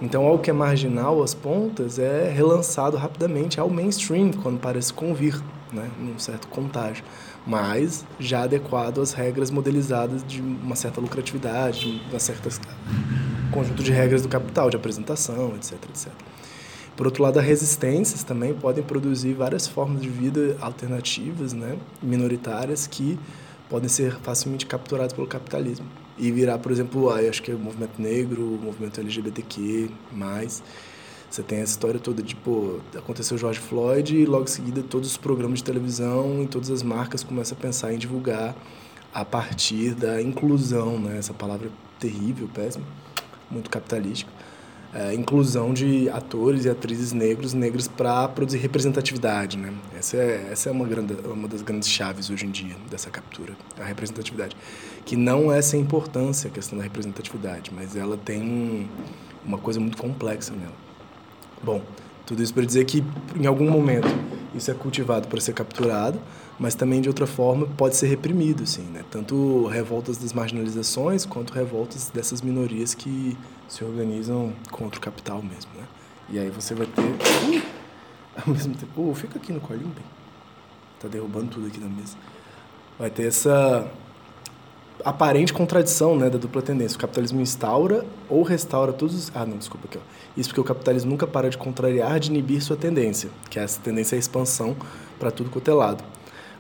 Então, 0.01 0.25
algo 0.25 0.41
que 0.41 0.49
é 0.49 0.53
marginal 0.53 1.21
às 1.21 1.33
pontas 1.33 1.99
é 1.99 2.29
relançado 2.29 2.95
rapidamente 2.95 3.59
ao 3.59 3.69
mainstream, 3.69 4.31
quando 4.31 4.59
parece 4.59 4.93
convir, 4.93 5.41
né, 5.71 5.89
num 5.99 6.19
certo 6.19 6.47
contágio, 6.49 7.03
mas 7.45 8.05
já 8.19 8.43
adequado 8.43 8.99
às 8.99 9.13
regras 9.13 9.51
modelizadas 9.51 10.23
de 10.25 10.41
uma 10.41 10.75
certa 10.75 10.99
lucratividade, 10.99 11.99
de 11.99 12.09
uma 12.09 12.19
certa 12.19 12.49
conjunto 13.51 13.83
de 13.83 13.91
regras 13.91 14.21
do 14.21 14.27
capital, 14.27 14.69
de 14.69 14.75
apresentação, 14.75 15.55
etc, 15.55 15.73
etc. 15.89 16.11
Por 16.95 17.05
outro 17.05 17.23
lado, 17.23 17.39
as 17.39 17.45
resistências 17.45 18.23
também 18.23 18.53
podem 18.53 18.83
produzir 18.83 19.33
várias 19.33 19.67
formas 19.67 20.01
de 20.01 20.09
vida 20.09 20.57
alternativas, 20.61 21.53
né, 21.53 21.77
minoritárias, 22.01 22.87
que 22.87 23.19
podem 23.69 23.89
ser 23.89 24.15
facilmente 24.19 24.65
capturadas 24.65 25.11
pelo 25.11 25.27
capitalismo 25.27 25.85
e 26.17 26.31
virar, 26.31 26.57
por 26.59 26.71
exemplo, 26.71 27.09
acho 27.09 27.41
que 27.43 27.51
é 27.51 27.55
o 27.55 27.59
movimento 27.59 28.01
negro, 28.01 28.41
o 28.41 28.59
movimento 28.61 28.99
LGBTQ+, 28.99 29.89
mais. 30.11 30.63
Você 31.35 31.43
tem 31.43 31.57
essa 31.59 31.71
história 31.73 31.99
toda 31.99 32.23
de, 32.23 32.33
pô, 32.33 32.79
aconteceu 32.95 33.37
George 33.37 33.59
Floyd 33.59 34.15
e 34.15 34.25
logo 34.25 34.45
em 34.45 34.47
seguida 34.47 34.81
todos 34.81 35.11
os 35.11 35.17
programas 35.17 35.59
de 35.59 35.65
televisão 35.65 36.41
e 36.41 36.47
todas 36.47 36.71
as 36.71 36.81
marcas 36.81 37.25
começam 37.25 37.57
a 37.57 37.61
pensar 37.61 37.93
em 37.93 37.97
divulgar 37.97 38.55
a 39.13 39.25
partir 39.25 39.93
da 39.95 40.21
inclusão, 40.21 40.97
né? 40.97 41.17
Essa 41.17 41.33
palavra 41.33 41.69
terrível, 41.99 42.49
péssima, 42.53 42.85
muito 43.51 43.69
capitalística 43.69 44.31
é, 44.93 45.13
inclusão 45.13 45.73
de 45.73 46.09
atores 46.09 46.63
e 46.63 46.69
atrizes 46.69 47.11
negros 47.11 47.53
negras 47.53 47.85
para 47.85 48.29
produzir 48.29 48.59
representatividade, 48.59 49.57
né? 49.57 49.73
Essa 49.93 50.15
é 50.15 50.47
essa 50.53 50.69
é 50.69 50.71
uma 50.71 50.87
grande 50.87 51.15
uma 51.25 51.49
das 51.49 51.61
grandes 51.61 51.89
chaves 51.89 52.29
hoje 52.29 52.45
em 52.45 52.51
dia 52.51 52.77
dessa 52.89 53.09
captura, 53.09 53.57
a 53.77 53.83
representatividade, 53.83 54.55
que 55.03 55.17
não 55.17 55.51
é 55.51 55.61
sem 55.61 55.81
importância 55.81 56.47
a 56.47 56.51
questão 56.51 56.77
da 56.77 56.83
representatividade, 56.85 57.71
mas 57.75 57.93
ela 57.97 58.15
tem 58.15 58.89
uma 59.43 59.57
coisa 59.57 59.81
muito 59.81 59.97
complexa 59.97 60.53
nela. 60.53 60.84
Bom, 61.65 61.81
tudo 62.27 62.43
isso 62.43 62.53
para 62.53 62.63
dizer 62.63 62.85
que 62.85 63.03
em 63.35 63.47
algum 63.47 63.67
momento 63.67 64.07
isso 64.53 64.69
é 64.69 64.73
cultivado 64.75 65.27
para 65.27 65.41
ser 65.41 65.53
capturado, 65.53 66.21
mas 66.59 66.75
também 66.75 67.01
de 67.01 67.09
outra 67.09 67.25
forma 67.25 67.65
pode 67.65 67.95
ser 67.95 68.05
reprimido, 68.05 68.61
assim, 68.61 68.83
né? 68.83 69.03
Tanto 69.09 69.65
revoltas 69.65 70.19
das 70.19 70.31
marginalizações 70.31 71.25
quanto 71.25 71.51
revoltas 71.51 72.11
dessas 72.13 72.43
minorias 72.43 72.93
que 72.93 73.35
se 73.67 73.83
organizam 73.83 74.53
contra 74.69 74.99
o 74.99 75.01
capital 75.01 75.41
mesmo, 75.41 75.71
né? 75.75 75.87
E 76.29 76.37
aí 76.37 76.51
você 76.51 76.75
vai 76.75 76.85
ter 76.85 77.01
uh, 77.01 77.63
ao 78.45 78.53
mesmo 78.53 78.75
tempo, 78.75 79.15
fica 79.15 79.39
aqui 79.39 79.51
no 79.51 79.59
colinho, 79.59 79.87
bem. 79.87 80.05
Tá 80.99 81.07
derrubando 81.07 81.47
tudo 81.47 81.65
aqui 81.65 81.79
na 81.79 81.89
mesa. 81.89 82.15
Vai 82.99 83.09
ter 83.09 83.23
essa 83.23 83.91
aparente 85.03 85.53
contradição, 85.53 86.17
né, 86.17 86.29
da 86.29 86.37
dupla 86.37 86.61
tendência. 86.61 86.95
O 86.95 86.99
capitalismo 86.99 87.41
instaura 87.41 88.05
ou 88.29 88.43
restaura 88.43 88.93
todos 88.93 89.15
os... 89.15 89.31
Ah, 89.35 89.45
não, 89.45 89.57
desculpa 89.57 89.87
aqui, 89.87 89.97
ó. 89.97 90.01
Isso 90.37 90.49
porque 90.49 90.61
o 90.61 90.63
capitalismo 90.63 91.11
nunca 91.11 91.27
para 91.27 91.49
de 91.49 91.57
contrariar, 91.57 92.19
de 92.19 92.29
inibir 92.29 92.61
sua 92.61 92.75
tendência, 92.75 93.29
que 93.49 93.59
é 93.59 93.63
essa 93.63 93.79
tendência 93.79 94.15
à 94.15 94.19
expansão 94.19 94.75
para 95.19 95.31
tudo 95.31 95.49
quanto 95.49 95.69
é 95.69 95.73
lado 95.73 96.03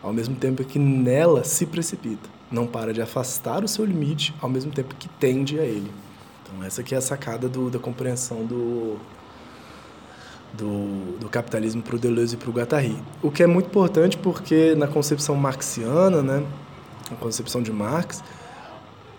ao 0.05 0.13
mesmo 0.13 0.35
tempo 0.35 0.63
que 0.63 0.77
nela 0.77 1.43
se 1.43 1.65
precipita. 1.65 2.29
Não 2.51 2.67
para 2.67 2.93
de 2.93 3.01
afastar 3.01 3.63
o 3.63 3.67
seu 3.67 3.83
limite, 3.83 4.35
ao 4.39 4.47
mesmo 4.47 4.71
tempo 4.71 4.93
que 4.93 5.09
tende 5.09 5.59
a 5.59 5.63
ele. 5.63 5.91
Então, 6.43 6.63
essa 6.63 6.81
aqui 6.81 6.93
é 6.93 6.99
a 6.99 7.01
sacada 7.01 7.49
do, 7.49 7.71
da 7.71 7.79
compreensão 7.79 8.45
do, 8.45 8.97
do, 10.53 11.17
do 11.17 11.27
capitalismo 11.27 11.81
para 11.81 11.95
o 11.95 11.99
Deleuze 11.99 12.35
e 12.35 12.37
para 12.37 12.49
o 12.51 12.53
Guattari. 12.53 12.95
O 13.23 13.31
que 13.31 13.41
é 13.41 13.47
muito 13.47 13.65
importante 13.65 14.15
porque, 14.15 14.75
na 14.75 14.85
concepção 14.85 15.33
marxiana, 15.33 16.21
né, 16.21 16.45
na 17.09 17.17
concepção 17.17 17.61
de 17.61 17.71
Marx, 17.71 18.23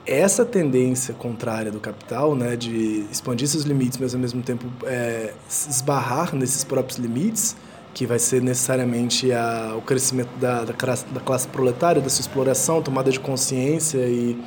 essa 0.06 0.44
tendência 0.44 1.12
contrária 1.14 1.72
do 1.72 1.80
capital, 1.80 2.34
né, 2.36 2.54
de 2.54 3.06
expandir 3.10 3.48
seus 3.48 3.64
limites, 3.64 3.98
mas 3.98 4.14
ao 4.14 4.20
mesmo 4.20 4.40
tempo 4.40 4.64
é, 4.84 5.34
esbarrar 5.48 6.34
nesses 6.34 6.62
próprios 6.62 6.98
limites, 6.98 7.56
que 7.92 8.06
vai 8.06 8.18
ser 8.18 8.42
necessariamente 8.42 9.32
a, 9.32 9.74
o 9.76 9.82
crescimento 9.82 10.28
da, 10.38 10.64
da, 10.64 10.72
classe, 10.72 11.06
da 11.06 11.20
classe 11.20 11.48
proletária, 11.48 12.00
da 12.00 12.08
sua 12.08 12.20
exploração, 12.20 12.82
tomada 12.82 13.10
de 13.10 13.18
consciência 13.18 13.98
e 14.06 14.38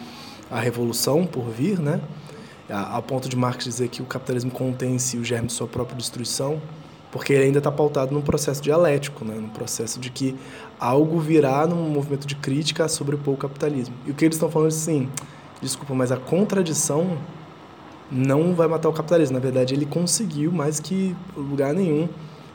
a 0.50 0.60
revolução 0.60 1.26
por 1.26 1.50
vir, 1.50 1.80
né? 1.80 2.00
A, 2.70 2.98
a 2.98 3.02
ponto 3.02 3.28
de 3.28 3.36
Marx 3.36 3.66
dizer 3.66 3.90
que 3.90 4.02
o 4.02 4.06
capitalismo 4.06 4.52
contém 4.52 4.96
em 4.96 5.00
si 5.00 5.18
o 5.18 5.24
germe 5.26 5.48
de 5.48 5.54
sua 5.54 5.68
própria 5.68 5.98
destruição, 5.98 6.62
porque 7.12 7.34
ele 7.34 7.46
ainda 7.46 7.58
está 7.58 7.72
pautado 7.72 8.14
num 8.14 8.22
processo 8.22 8.62
dialético, 8.62 9.26
né? 9.26 9.36
num 9.36 9.50
processo 9.50 10.00
de 10.00 10.10
que 10.10 10.36
algo 10.80 11.20
virá 11.20 11.66
num 11.66 11.90
movimento 11.90 12.28
de 12.28 12.36
crítica 12.36 12.86
a 12.86 12.88
sobrepor 12.88 13.34
o 13.34 13.38
capitalismo. 13.38 13.96
E 14.06 14.12
o 14.12 14.14
que 14.14 14.26
eles 14.26 14.36
estão 14.36 14.50
falando 14.50 14.72
é 14.72 14.76
assim, 14.76 15.10
desculpa, 15.62 15.94
mas 15.94 16.12
a 16.12 16.18
contradição 16.18 17.18
não 18.12 18.54
vai 18.54 18.68
matar 18.68 18.90
o 18.90 18.94
capitalismo. 18.94 19.36
Na 19.36 19.40
verdade, 19.40 19.74
ele 19.74 19.86
conseguiu 19.86 20.52
mais 20.52 20.80
que 20.80 21.16
lugar 21.36 21.74
nenhum 21.74 22.08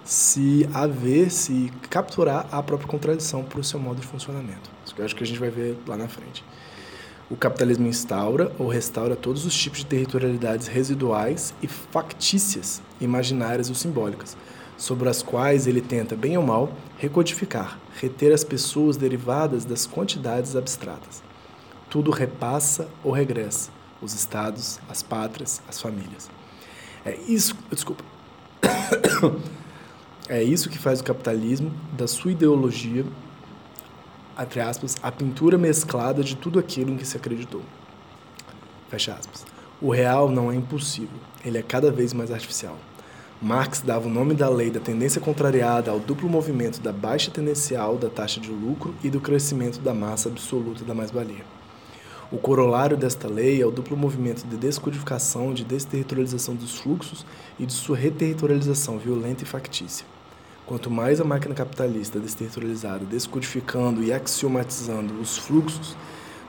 se 0.04 0.68
haver, 0.73 1.30
se 1.30 1.73
capturar 1.88 2.46
a 2.52 2.62
própria 2.62 2.88
contradição 2.88 3.42
para 3.42 3.58
o 3.58 3.64
seu 3.64 3.80
modo 3.80 4.00
de 4.00 4.06
funcionamento. 4.06 4.70
Isso 4.84 4.94
que 4.94 5.00
eu 5.00 5.04
acho 5.04 5.16
que 5.16 5.25
a 5.25 5.26
gente 5.26 5.40
vai 5.40 5.50
ver 5.50 5.78
lá 5.87 5.96
na 5.96 6.08
frente. 6.08 6.44
O 7.31 7.37
capitalismo 7.37 7.87
instaura 7.87 8.52
ou 8.59 8.69
restaura 8.69 9.16
todos 9.16 9.47
os 9.47 9.54
tipos 9.54 9.78
de 9.78 9.87
territorialidades 9.87 10.66
residuais 10.66 11.54
e 11.62 11.66
factícias, 11.66 12.83
imaginárias 13.00 13.71
ou 13.71 13.75
simbólicas, 13.75 14.37
sobre 14.76 15.09
as 15.09 15.23
quais 15.23 15.66
ele 15.66 15.81
tenta, 15.81 16.14
bem 16.14 16.37
ou 16.37 16.45
mal, 16.45 16.71
recodificar, 16.99 17.78
reter 17.99 18.33
as 18.33 18.45
pessoas 18.45 18.97
derivadas 18.97 19.64
das 19.64 19.87
quantidades 19.87 20.54
abstratas. 20.54 21.23
Tudo 21.88 22.11
repassa 22.11 22.88
ou 23.02 23.11
regressa, 23.11 23.71
os 24.02 24.12
estados, 24.14 24.78
as 24.88 25.02
pátrias, 25.02 25.62
as 25.66 25.81
famílias. 25.81 26.31
É 27.04 27.16
isso, 27.26 27.57
desculpa. 27.71 28.04
É 30.26 30.43
isso 30.43 30.71
que 30.71 30.78
faz 30.78 31.00
o 31.00 31.04
capitalismo, 31.04 31.71
da 31.93 32.09
sua 32.09 32.33
ideologia, 32.33 33.04
entre 34.38 34.60
aspas, 34.60 34.96
a 35.02 35.12
pintura 35.12 35.56
mesclada 35.56 36.22
de 36.22 36.36
tudo 36.36 36.58
aquilo 36.58 36.90
em 36.90 36.96
que 36.96 37.06
se 37.06 37.16
acreditou. 37.16 37.62
Fecha 38.88 39.12
aspas. 39.14 39.44
O 39.80 39.90
real 39.90 40.28
não 40.28 40.50
é 40.50 40.54
impossível, 40.54 41.18
ele 41.44 41.58
é 41.58 41.62
cada 41.62 41.90
vez 41.90 42.12
mais 42.12 42.30
artificial. 42.30 42.76
Marx 43.42 43.82
dava 43.82 44.06
o 44.06 44.10
nome 44.10 44.32
da 44.32 44.48
lei 44.48 44.70
da 44.70 44.80
tendência 44.80 45.20
contrariada 45.20 45.90
ao 45.90 46.00
duplo 46.00 46.28
movimento 46.28 46.80
da 46.80 46.92
baixa 46.92 47.30
tendencial 47.30 47.98
da 47.98 48.08
taxa 48.08 48.40
de 48.40 48.50
lucro 48.50 48.94
e 49.02 49.10
do 49.10 49.20
crescimento 49.20 49.80
da 49.80 49.92
massa 49.92 50.28
absoluta 50.28 50.84
da 50.84 50.94
mais-valia. 50.94 51.44
O 52.32 52.38
corolário 52.38 52.96
desta 52.96 53.28
lei 53.28 53.60
é 53.60 53.66
o 53.66 53.70
duplo 53.70 53.96
movimento 53.96 54.46
de 54.46 54.56
descodificação 54.56 55.52
de 55.52 55.64
desterritorialização 55.64 56.54
dos 56.54 56.78
fluxos 56.78 57.26
e 57.58 57.66
de 57.66 57.72
sua 57.72 57.96
reterritorialização 57.96 58.98
violenta 58.98 59.42
e 59.42 59.46
factícia. 59.46 60.06
Quanto 60.66 60.90
mais 60.90 61.21
a 61.21 61.25
máquina 61.25 61.54
capitalista 61.54 62.18
desterritorializada, 62.18 63.04
descodificando 63.04 64.02
e 64.02 64.12
axiomatizando 64.12 65.21
os 65.21 65.37
fluxos 65.37 65.94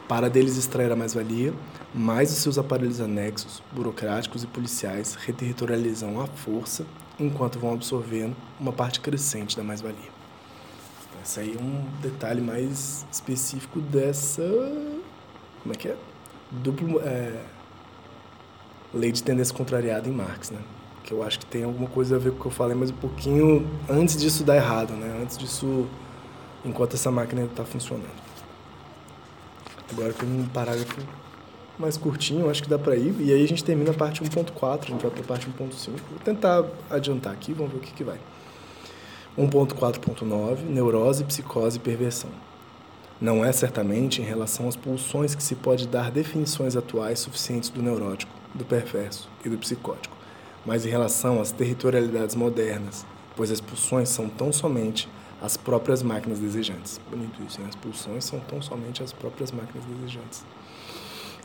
para 0.08 0.30
deles 0.30 0.56
extrair 0.56 0.90
a 0.90 0.96
mais-valia, 0.96 1.54
mais 1.94 2.32
os 2.32 2.38
seus 2.38 2.58
aparelhos 2.58 3.02
anexos, 3.02 3.62
burocráticos 3.74 4.44
e 4.44 4.48
policiais 4.48 5.16
reterritorializam 5.16 6.22
a 6.22 6.28
força, 6.28 6.86
enquanto 7.20 7.60
vão 7.60 7.74
absorvendo 7.74 8.36
uma 8.58 8.72
parte 8.72 9.02
crescente 9.02 9.58
da 9.58 9.64
mais-valia. 9.64 10.16
Esse 11.22 11.40
aí 11.40 11.58
é 11.58 11.62
um 11.62 11.84
detalhe 12.02 12.40
mais 12.40 13.06
específico 13.12 13.82
dessa. 13.82 14.44
Como 15.64 15.74
é 15.74 15.76
que 15.76 15.88
é? 15.88 15.98
Duplo. 16.52 17.02
É, 17.02 17.44
lei 18.94 19.12
de 19.12 19.24
tendência 19.24 19.54
contrariada 19.54 20.08
em 20.08 20.12
Marx, 20.12 20.52
né? 20.52 20.60
Que 21.06 21.14
eu 21.14 21.22
acho 21.22 21.40
que 21.40 21.46
tem 21.46 21.64
alguma 21.64 21.88
coisa 21.88 22.16
a 22.16 22.20
ver 22.20 22.32
com 22.32 22.38
o 22.38 22.42
que 22.42 22.48
eu 22.48 22.52
falei, 22.52 22.76
mas 22.76 22.90
um 22.90 22.96
pouquinho 22.96 23.70
antes 23.88 24.18
disso 24.18 24.44
dar 24.44 24.56
errado, 24.56 24.94
né? 24.94 25.20
Antes 25.22 25.38
disso, 25.38 25.86
enquanto 26.66 26.96
essa 26.96 27.12
máquina 27.12 27.44
está 27.44 27.64
funcionando. 27.64 28.26
Agora 29.92 30.12
tem 30.14 30.28
um 30.28 30.48
parágrafo 30.48 31.00
mais 31.78 31.96
curtinho, 31.96 32.50
acho 32.50 32.64
que 32.64 32.70
dá 32.70 32.80
para 32.80 32.96
ir, 32.96 33.16
e 33.20 33.32
aí 33.32 33.44
a 33.44 33.48
gente 33.48 33.64
termina 33.64 33.92
a 33.92 33.94
parte 33.94 34.24
1.4, 34.24 34.80
a 34.82 34.88
gente 34.88 35.02
vai 35.02 35.12
para 35.12 35.22
a 35.22 35.26
parte 35.26 35.48
1.5. 35.48 35.92
Vou 36.10 36.20
tentar 36.24 36.66
adiantar 36.90 37.34
aqui, 37.34 37.54
vamos 37.54 37.74
ver 37.74 37.78
o 37.78 37.82
que, 37.82 37.94
que 37.94 38.04
vai. 38.04 38.20
1.4.9 39.38 40.62
Neurose, 40.64 41.24
psicose 41.24 41.78
e 41.78 41.80
perversão. 41.80 42.32
Não 43.22 43.46
é 43.46 43.52
certamente 43.52 44.22
em 44.22 44.26
relação 44.26 44.68
às 44.68 44.76
pulsões 44.76 45.36
que 45.36 45.44
se 45.44 45.56
pode 45.56 45.88
dar 45.88 46.10
definições 46.10 46.76
atuais 46.76 47.20
suficientes 47.20 47.70
do 47.70 47.82
neurótico, 47.82 48.32
do 48.54 48.66
perverso 48.66 49.30
e 49.44 49.50
do 49.50 49.58
psicótico 49.58 50.15
mas 50.66 50.86
em 50.86 50.90
relação 50.90 51.40
às 51.40 51.52
territorialidades 51.52 52.36
modernas, 52.36 53.06
pois 53.36 53.52
as 53.52 53.62
pulsões 53.62 54.10
são 54.10 54.28
tão 54.28 54.52
somente 54.52 55.08
as 55.42 55.58
próprias 55.58 56.02
máquinas 56.02 56.40
desejantes. 56.40 57.00
Bonito 57.10 57.42
isso, 57.48 57.62
né? 57.62 57.68
As 57.70 57.76
pulsões 57.76 58.24
são 58.24 58.40
tão 58.40 58.62
somente 58.62 59.04
as 59.04 59.14
próprias 59.14 59.52
máquinas 59.52 59.86
desejantes. 59.86 60.44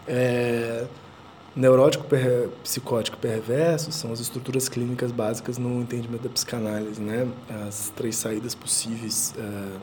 É, 0.07 0.87
neurótico, 1.55 2.05
per, 2.05 2.49
psicótico 2.63 3.19
perverso 3.19 3.93
são 3.93 4.13
as 4.13 4.21
estruturas 4.21 4.69
clínicas 4.69 5.13
básicas 5.13 5.59
no 5.59 5.81
entendimento 5.81 6.23
da 6.23 6.31
psicanálise, 6.31 7.01
né? 7.01 7.29
As 7.69 7.93
três 7.95 8.17
saídas 8.17 8.55
possíveis 8.55 9.35
é, 9.37 9.79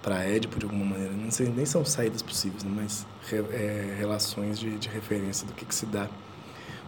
para 0.00 0.24
Édipo, 0.24 0.58
de 0.58 0.64
alguma 0.64 0.84
maneira. 0.84 1.12
Não 1.12 1.30
sei, 1.30 1.48
nem 1.48 1.66
são 1.66 1.84
saídas 1.84 2.22
possíveis, 2.22 2.64
né? 2.64 2.72
mas 2.74 3.06
re, 3.28 3.38
é, 3.52 3.96
relações 3.98 4.58
de, 4.58 4.78
de 4.78 4.88
referência 4.88 5.46
do 5.46 5.52
que, 5.52 5.64
que 5.64 5.74
se 5.74 5.86
dá 5.86 6.08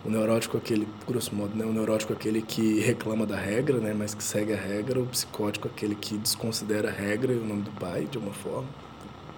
o 0.05 0.11
neurótico 0.11 0.57
é 0.57 0.61
aquele, 0.61 0.89
grosso 1.07 1.33
modo, 1.35 1.57
né? 1.57 1.65
O 1.65 1.73
neurótico 1.73 2.13
é 2.13 2.17
aquele 2.17 2.43
que 2.43 2.81
reclama 2.81 3.25
da 3.25 3.37
regra, 3.37 3.79
né? 3.79 3.95
Mas 3.97 4.15
que 4.15 4.23
segue 4.23 4.53
a 4.53 4.57
regra. 4.57 5.01
O 5.01 5.07
psicótico 5.07 5.69
é 5.69 5.71
aquele 5.71 5.95
que 5.95 6.19
desconsidera 6.19 6.89
a 6.89 6.93
regra 6.93 7.33
e 7.33 7.37
o 7.37 7.45
nome 7.45 7.63
do 7.63 7.71
pai, 7.73 8.09
de 8.11 8.19
alguma 8.19 8.35
forma. 8.35 8.69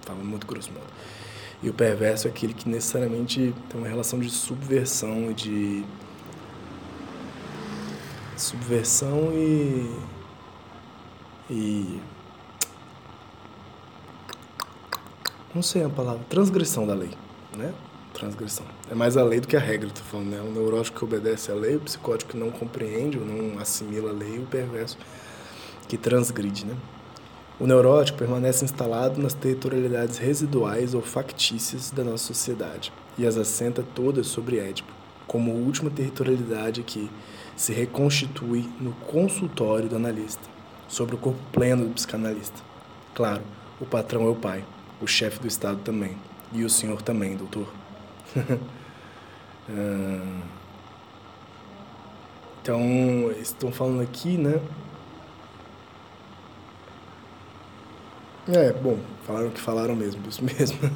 Fala 0.01 0.23
muito 0.23 0.47
grosso 0.47 0.71
modo. 0.71 0.87
E 1.61 1.69
o 1.69 1.73
perverso 1.73 2.27
é 2.27 2.31
aquele 2.31 2.53
que 2.53 2.67
necessariamente 2.67 3.53
tem 3.69 3.79
uma 3.79 3.87
relação 3.87 4.19
de 4.19 4.29
subversão 4.29 5.29
e 5.29 5.33
de... 5.35 5.85
Subversão 8.35 9.31
e... 9.33 9.95
E... 11.49 12.01
Não 15.53 15.61
sei 15.61 15.83
a 15.83 15.89
palavra. 15.89 16.23
Transgressão 16.27 16.87
da 16.87 16.95
lei, 16.95 17.11
né? 17.55 17.71
Transgressão. 18.15 18.65
É 18.89 18.95
mais 18.95 19.17
a 19.17 19.23
lei 19.23 19.39
do 19.39 19.47
que 19.47 19.55
a 19.55 19.59
regra, 19.59 19.89
tô 19.89 20.01
falando, 20.01 20.29
né? 20.29 20.41
O 20.41 20.51
neurótico 20.51 20.97
que 20.97 21.05
obedece 21.05 21.51
à 21.51 21.55
lei, 21.55 21.75
o 21.75 21.81
psicótico 21.81 22.31
que 22.31 22.37
não 22.37 22.49
compreende 22.49 23.17
ou 23.17 23.25
não 23.25 23.59
assimila 23.59 24.09
a 24.09 24.13
lei, 24.13 24.37
e 24.37 24.39
o 24.39 24.45
perverso 24.45 24.97
que 25.87 25.97
transgride, 25.97 26.65
né? 26.65 26.75
O 27.59 27.67
neurótico 27.67 28.17
permanece 28.17 28.65
instalado 28.65 29.21
nas 29.21 29.33
territorialidades 29.33 30.17
residuais 30.17 30.93
ou 30.93 31.01
factícias 31.01 31.91
da 31.91 32.03
nossa 32.03 32.25
sociedade 32.25 32.91
e 33.17 33.25
as 33.25 33.37
assenta 33.37 33.83
todas 33.95 34.27
sobre 34.27 34.59
Édipo, 34.59 34.91
como 35.25 35.51
última 35.51 35.89
territorialidade 35.89 36.83
que 36.83 37.09
se 37.55 37.71
reconstitui 37.71 38.69
no 38.79 38.91
consultório 38.93 39.87
do 39.87 39.95
analista, 39.95 40.43
sobre 40.87 41.15
o 41.15 41.17
corpo 41.17 41.39
pleno 41.53 41.85
do 41.85 41.93
psicanalista. 41.93 42.61
Claro, 43.13 43.41
o 43.79 43.85
patrão 43.85 44.25
é 44.27 44.29
o 44.29 44.35
pai, 44.35 44.65
o 45.01 45.07
chefe 45.07 45.39
do 45.39 45.47
Estado 45.47 45.79
também, 45.83 46.17
e 46.51 46.63
o 46.65 46.69
senhor 46.69 47.01
também, 47.01 47.37
doutor. 47.37 47.67
Ah, 49.67 50.43
então, 52.61 53.31
estão 53.41 53.71
falando 53.71 54.01
aqui, 54.01 54.37
né? 54.37 54.61
É, 58.47 58.71
bom, 58.73 58.99
falaram 59.25 59.49
que 59.49 59.59
falaram 59.59 59.95
mesmo, 59.95 60.21
isso 60.27 60.43
mesmo. 60.43 60.77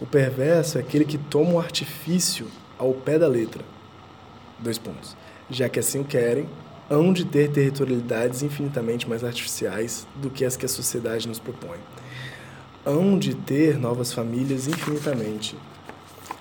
O 0.00 0.06
perverso 0.06 0.78
é 0.78 0.80
aquele 0.80 1.04
que 1.04 1.18
toma 1.18 1.52
o 1.54 1.58
artifício 1.58 2.48
ao 2.78 2.92
pé 2.92 3.18
da 3.18 3.28
letra. 3.28 3.64
Dois 4.58 4.78
pontos. 4.78 5.16
Já 5.50 5.68
que 5.68 5.78
assim 5.78 6.00
o 6.00 6.04
querem, 6.04 6.48
hão 6.88 7.12
de 7.12 7.24
ter 7.24 7.50
territorialidades 7.50 8.42
infinitamente 8.42 9.08
mais 9.08 9.24
artificiais 9.24 10.06
do 10.16 10.30
que 10.30 10.44
as 10.44 10.56
que 10.56 10.66
a 10.66 10.68
sociedade 10.68 11.26
nos 11.26 11.38
propõe 11.38 11.78
hão 12.84 13.18
de 13.18 13.34
ter 13.34 13.78
novas 13.78 14.12
famílias 14.12 14.68
infinitamente 14.68 15.56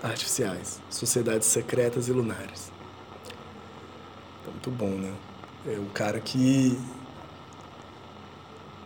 artificiais, 0.02 0.82
sociedades 0.90 1.48
secretas 1.48 2.08
e 2.08 2.12
lunares. 2.12 2.72
Então, 4.42 4.52
muito 4.52 4.72
bom, 4.72 4.90
né? 4.90 5.14
É 5.66 5.78
o 5.80 5.86
cara 5.94 6.20
que 6.20 6.78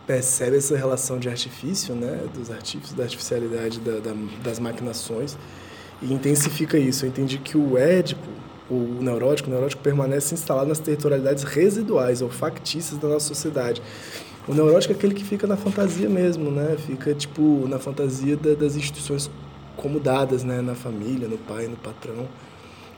percebe 0.06 0.56
essa 0.56 0.76
relação 0.76 1.18
de 1.18 1.28
artifício, 1.28 1.94
né, 1.94 2.24
dos 2.32 2.50
artifícios, 2.50 2.94
da 2.94 3.02
artificialidade, 3.02 3.78
da, 3.80 3.98
da, 3.98 4.14
das 4.42 4.58
maquinações, 4.58 5.36
e 6.00 6.12
intensifica 6.12 6.78
isso. 6.78 7.04
Eu 7.04 7.10
entendi 7.10 7.36
que 7.38 7.58
o 7.58 7.76
Édipo, 7.76 8.26
o 8.70 9.02
neurótico, 9.02 9.50
o 9.50 9.52
neurótico 9.52 9.82
permanece 9.82 10.34
instalado 10.34 10.68
nas 10.68 10.78
territorialidades 10.78 11.42
residuais 11.42 12.22
ou 12.22 12.30
factícias 12.30 12.98
da 12.98 13.08
nossa 13.08 13.26
sociedade. 13.26 13.82
O 14.48 14.54
neurótico 14.54 14.94
é 14.94 14.96
aquele 14.96 15.14
que 15.14 15.24
fica 15.24 15.46
na 15.46 15.58
fantasia 15.58 16.08
mesmo, 16.08 16.50
né? 16.50 16.74
Fica, 16.78 17.12
tipo, 17.12 17.68
na 17.68 17.78
fantasia 17.78 18.34
da, 18.34 18.54
das 18.54 18.76
instituições 18.76 19.30
como 19.76 20.00
dadas, 20.00 20.42
né? 20.42 20.62
Na 20.62 20.74
família, 20.74 21.28
no 21.28 21.36
pai, 21.36 21.66
no 21.66 21.76
patrão. 21.76 22.26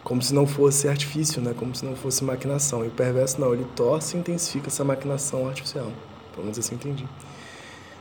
Como 0.04 0.22
se 0.22 0.32
não 0.32 0.46
fosse 0.46 0.86
artifício, 0.86 1.42
né? 1.42 1.52
Como 1.56 1.74
se 1.74 1.84
não 1.84 1.96
fosse 1.96 2.22
maquinação. 2.22 2.84
E 2.84 2.86
o 2.88 2.92
perverso, 2.92 3.40
não. 3.40 3.52
Ele 3.52 3.66
torce 3.74 4.16
e 4.16 4.20
intensifica 4.20 4.68
essa 4.68 4.84
maquinação 4.84 5.48
artificial. 5.48 5.90
Pelo 6.30 6.44
menos 6.44 6.56
assim 6.56 6.76
entendi. 6.76 7.04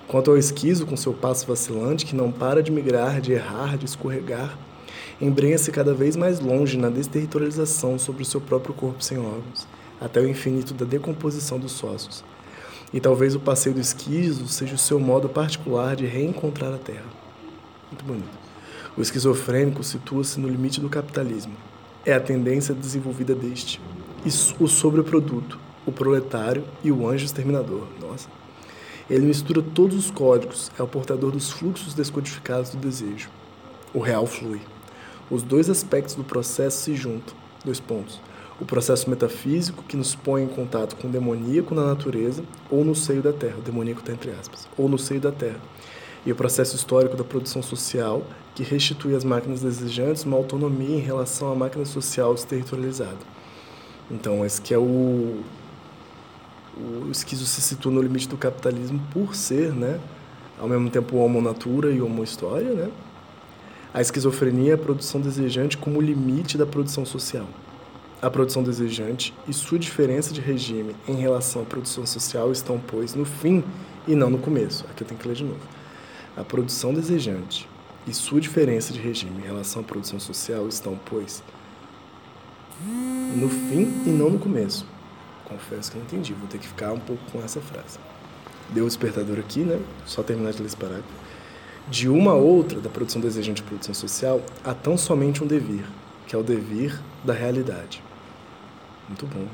Quanto 0.07 0.29
ao 0.29 0.37
esquizo, 0.37 0.85
com 0.85 0.95
seu 0.95 1.11
passo 1.11 1.47
vacilante, 1.47 2.05
que 2.05 2.15
não 2.15 2.31
para 2.31 2.61
de 2.61 2.71
migrar, 2.71 3.19
de 3.19 3.31
errar, 3.31 3.79
de 3.79 3.85
escorregar, 3.85 4.59
embrenha-se 5.19 5.71
cada 5.71 5.91
vez 5.91 6.15
mais 6.15 6.39
longe 6.39 6.77
na 6.77 6.89
desterritorialização 6.89 7.97
sobre 7.97 8.21
o 8.21 8.25
seu 8.25 8.39
próprio 8.39 8.75
corpo 8.75 9.03
sem 9.03 9.17
órgãos, 9.17 9.67
até 9.99 10.19
o 10.19 10.29
infinito 10.29 10.71
da 10.75 10.85
decomposição 10.85 11.57
dos 11.57 11.71
sócios 11.71 12.23
e 12.93 12.99
talvez 12.99 13.35
o 13.35 13.39
passeio 13.39 13.75
do 13.75 13.81
esquizo 13.81 14.47
seja 14.47 14.75
o 14.75 14.77
seu 14.77 14.99
modo 14.99 15.29
particular 15.29 15.95
de 15.95 16.05
reencontrar 16.05 16.73
a 16.73 16.77
Terra. 16.77 17.05
Muito 17.91 18.03
bonito. 18.03 18.39
O 18.97 19.01
esquizofrênico 19.01 19.83
situa-se 19.83 20.39
no 20.39 20.47
limite 20.47 20.81
do 20.81 20.89
capitalismo. 20.89 21.55
É 22.05 22.13
a 22.13 22.19
tendência 22.19 22.73
desenvolvida 22.73 23.35
deste. 23.35 23.79
o 24.59 24.67
sobreproduto, 24.67 25.59
o 25.85 25.91
proletário 25.91 26.63
e 26.83 26.91
o 26.91 27.07
anjo 27.07 27.25
exterminador. 27.25 27.87
Nossa. 27.99 28.27
Ele 29.09 29.25
mistura 29.25 29.61
todos 29.61 29.97
os 29.97 30.11
códigos, 30.11 30.71
é 30.77 30.83
o 30.83 30.87
portador 30.87 31.31
dos 31.31 31.51
fluxos 31.51 31.93
descodificados 31.93 32.71
do 32.71 32.77
desejo. 32.77 33.29
O 33.93 33.99
real 33.99 34.27
flui. 34.27 34.61
Os 35.31 35.41
dois 35.41 35.69
aspectos 35.69 36.15
do 36.15 36.23
processo 36.23 36.83
se 36.83 36.95
juntam. 36.95 37.35
Dois 37.63 37.79
pontos. 37.79 38.21
O 38.59 38.65
processo 38.65 39.09
metafísico, 39.09 39.83
que 39.83 39.95
nos 39.95 40.15
põe 40.15 40.43
em 40.43 40.47
contato 40.47 40.95
com 40.97 41.07
o 41.07 41.11
demoníaco 41.11 41.73
na 41.73 41.85
natureza 41.85 42.43
ou 42.69 42.83
no 42.83 42.93
seio 42.93 43.21
da 43.21 43.31
terra. 43.31 43.55
O 43.57 43.61
demoníaco 43.61 44.01
está 44.01 44.11
entre 44.11 44.31
aspas. 44.31 44.67
Ou 44.77 44.89
no 44.89 44.97
seio 44.97 45.21
da 45.21 45.31
terra. 45.31 45.59
E 46.25 46.31
o 46.31 46.35
processo 46.35 46.75
histórico 46.75 47.15
da 47.15 47.23
produção 47.23 47.63
social, 47.63 48.21
que 48.53 48.61
restitui 48.61 49.15
às 49.15 49.23
máquinas 49.23 49.61
desejantes 49.61 50.25
uma 50.25 50.35
autonomia 50.35 50.97
em 50.97 50.99
relação 50.99 51.49
à 51.51 51.55
máquina 51.55 51.85
social 51.85 52.33
desterritorializada. 52.33 53.17
Então, 54.11 54.45
esse 54.45 54.59
que 54.61 54.73
é 54.73 54.77
o, 54.77 55.41
o 56.75 57.09
esquizo 57.09 57.45
se 57.45 57.61
situa 57.61 57.91
no 57.91 58.01
limite 58.01 58.27
do 58.27 58.35
capitalismo 58.35 58.99
por 59.13 59.35
ser, 59.35 59.71
né, 59.73 59.99
ao 60.59 60.67
mesmo 60.67 60.89
tempo 60.89 61.15
homo 61.17 61.41
natura 61.41 61.91
e 61.91 62.01
homo 62.01 62.23
história, 62.23 62.73
né? 62.73 62.89
A 63.93 64.01
esquizofrenia 64.01 64.73
é 64.73 64.75
a 64.75 64.77
produção 64.77 65.21
desejante 65.21 65.77
como 65.77 66.01
limite 66.01 66.57
da 66.57 66.65
produção 66.65 67.05
social. 67.05 67.47
A 68.21 68.29
produção 68.29 68.61
desejante 68.61 69.33
e 69.47 69.53
sua 69.53 69.79
diferença 69.79 70.33
de 70.33 70.41
regime 70.41 70.93
em 71.07 71.15
relação 71.15 71.61
à 71.61 71.65
produção 71.65 72.05
social 72.05 72.51
estão, 72.51 72.77
pois, 72.77 73.15
no 73.15 73.23
fim 73.23 73.63
e 74.05 74.13
não 74.13 74.29
no 74.29 74.37
começo. 74.37 74.85
Aqui 74.91 75.03
eu 75.03 75.07
tenho 75.07 75.17
que 75.17 75.25
ler 75.25 75.35
de 75.35 75.45
novo. 75.45 75.61
A 76.35 76.43
produção 76.43 76.93
desejante 76.93 77.65
e 78.05 78.13
sua 78.13 78.41
diferença 78.41 78.91
de 78.91 78.99
regime 78.99 79.39
em 79.39 79.45
relação 79.45 79.81
à 79.81 79.85
produção 79.85 80.19
social 80.19 80.67
estão, 80.67 80.99
pois, 81.05 81.41
no 83.37 83.47
fim 83.47 83.83
e 84.05 84.09
não 84.09 84.29
no 84.29 84.37
começo. 84.37 84.85
Confesso 85.45 85.89
que 85.89 85.97
não 85.97 86.03
entendi, 86.03 86.33
vou 86.33 86.47
ter 86.49 86.57
que 86.57 86.67
ficar 86.67 86.91
um 86.91 86.99
pouco 86.99 87.23
com 87.31 87.41
essa 87.41 87.61
frase. 87.61 87.99
Deu 88.71 88.83
o 88.83 88.87
despertador 88.87 89.39
aqui, 89.39 89.61
né? 89.61 89.79
Só 90.05 90.21
terminar 90.23 90.51
de 90.51 90.59
ler 90.59 90.65
esse 90.65 90.75
parágrafo. 90.75 91.07
De 91.87 92.09
uma 92.09 92.31
a 92.31 92.35
outra 92.35 92.81
da 92.81 92.89
produção 92.89 93.21
desejante 93.21 93.61
e 93.61 93.65
produção 93.65 93.93
social, 93.93 94.41
há 94.61 94.73
tão 94.73 94.97
somente 94.97 95.41
um 95.41 95.47
devir, 95.47 95.85
que 96.27 96.35
é 96.35 96.37
o 96.37 96.43
devir 96.43 96.99
da 97.23 97.33
realidade. 97.33 98.08
Muito 99.09 99.25
bom. 99.25 99.45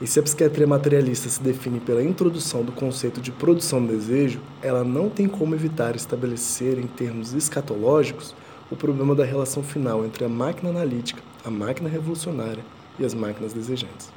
E 0.00 0.06
se 0.08 0.18
a 0.18 0.22
psiquiatria 0.22 0.66
materialista 0.66 1.28
se 1.28 1.40
define 1.40 1.78
pela 1.78 2.02
introdução 2.02 2.64
do 2.64 2.72
conceito 2.72 3.20
de 3.20 3.30
produção 3.30 3.80
do 3.84 3.92
desejo, 3.92 4.40
ela 4.60 4.82
não 4.82 5.08
tem 5.08 5.28
como 5.28 5.54
evitar 5.54 5.94
estabelecer, 5.94 6.78
em 6.78 6.86
termos 6.88 7.32
escatológicos, 7.32 8.34
o 8.70 8.74
problema 8.74 9.14
da 9.14 9.24
relação 9.24 9.62
final 9.62 10.04
entre 10.04 10.24
a 10.24 10.28
máquina 10.28 10.70
analítica, 10.70 11.22
a 11.44 11.50
máquina 11.50 11.88
revolucionária 11.88 12.64
e 12.98 13.04
as 13.04 13.14
máquinas 13.14 13.52
desejantes. 13.52 14.10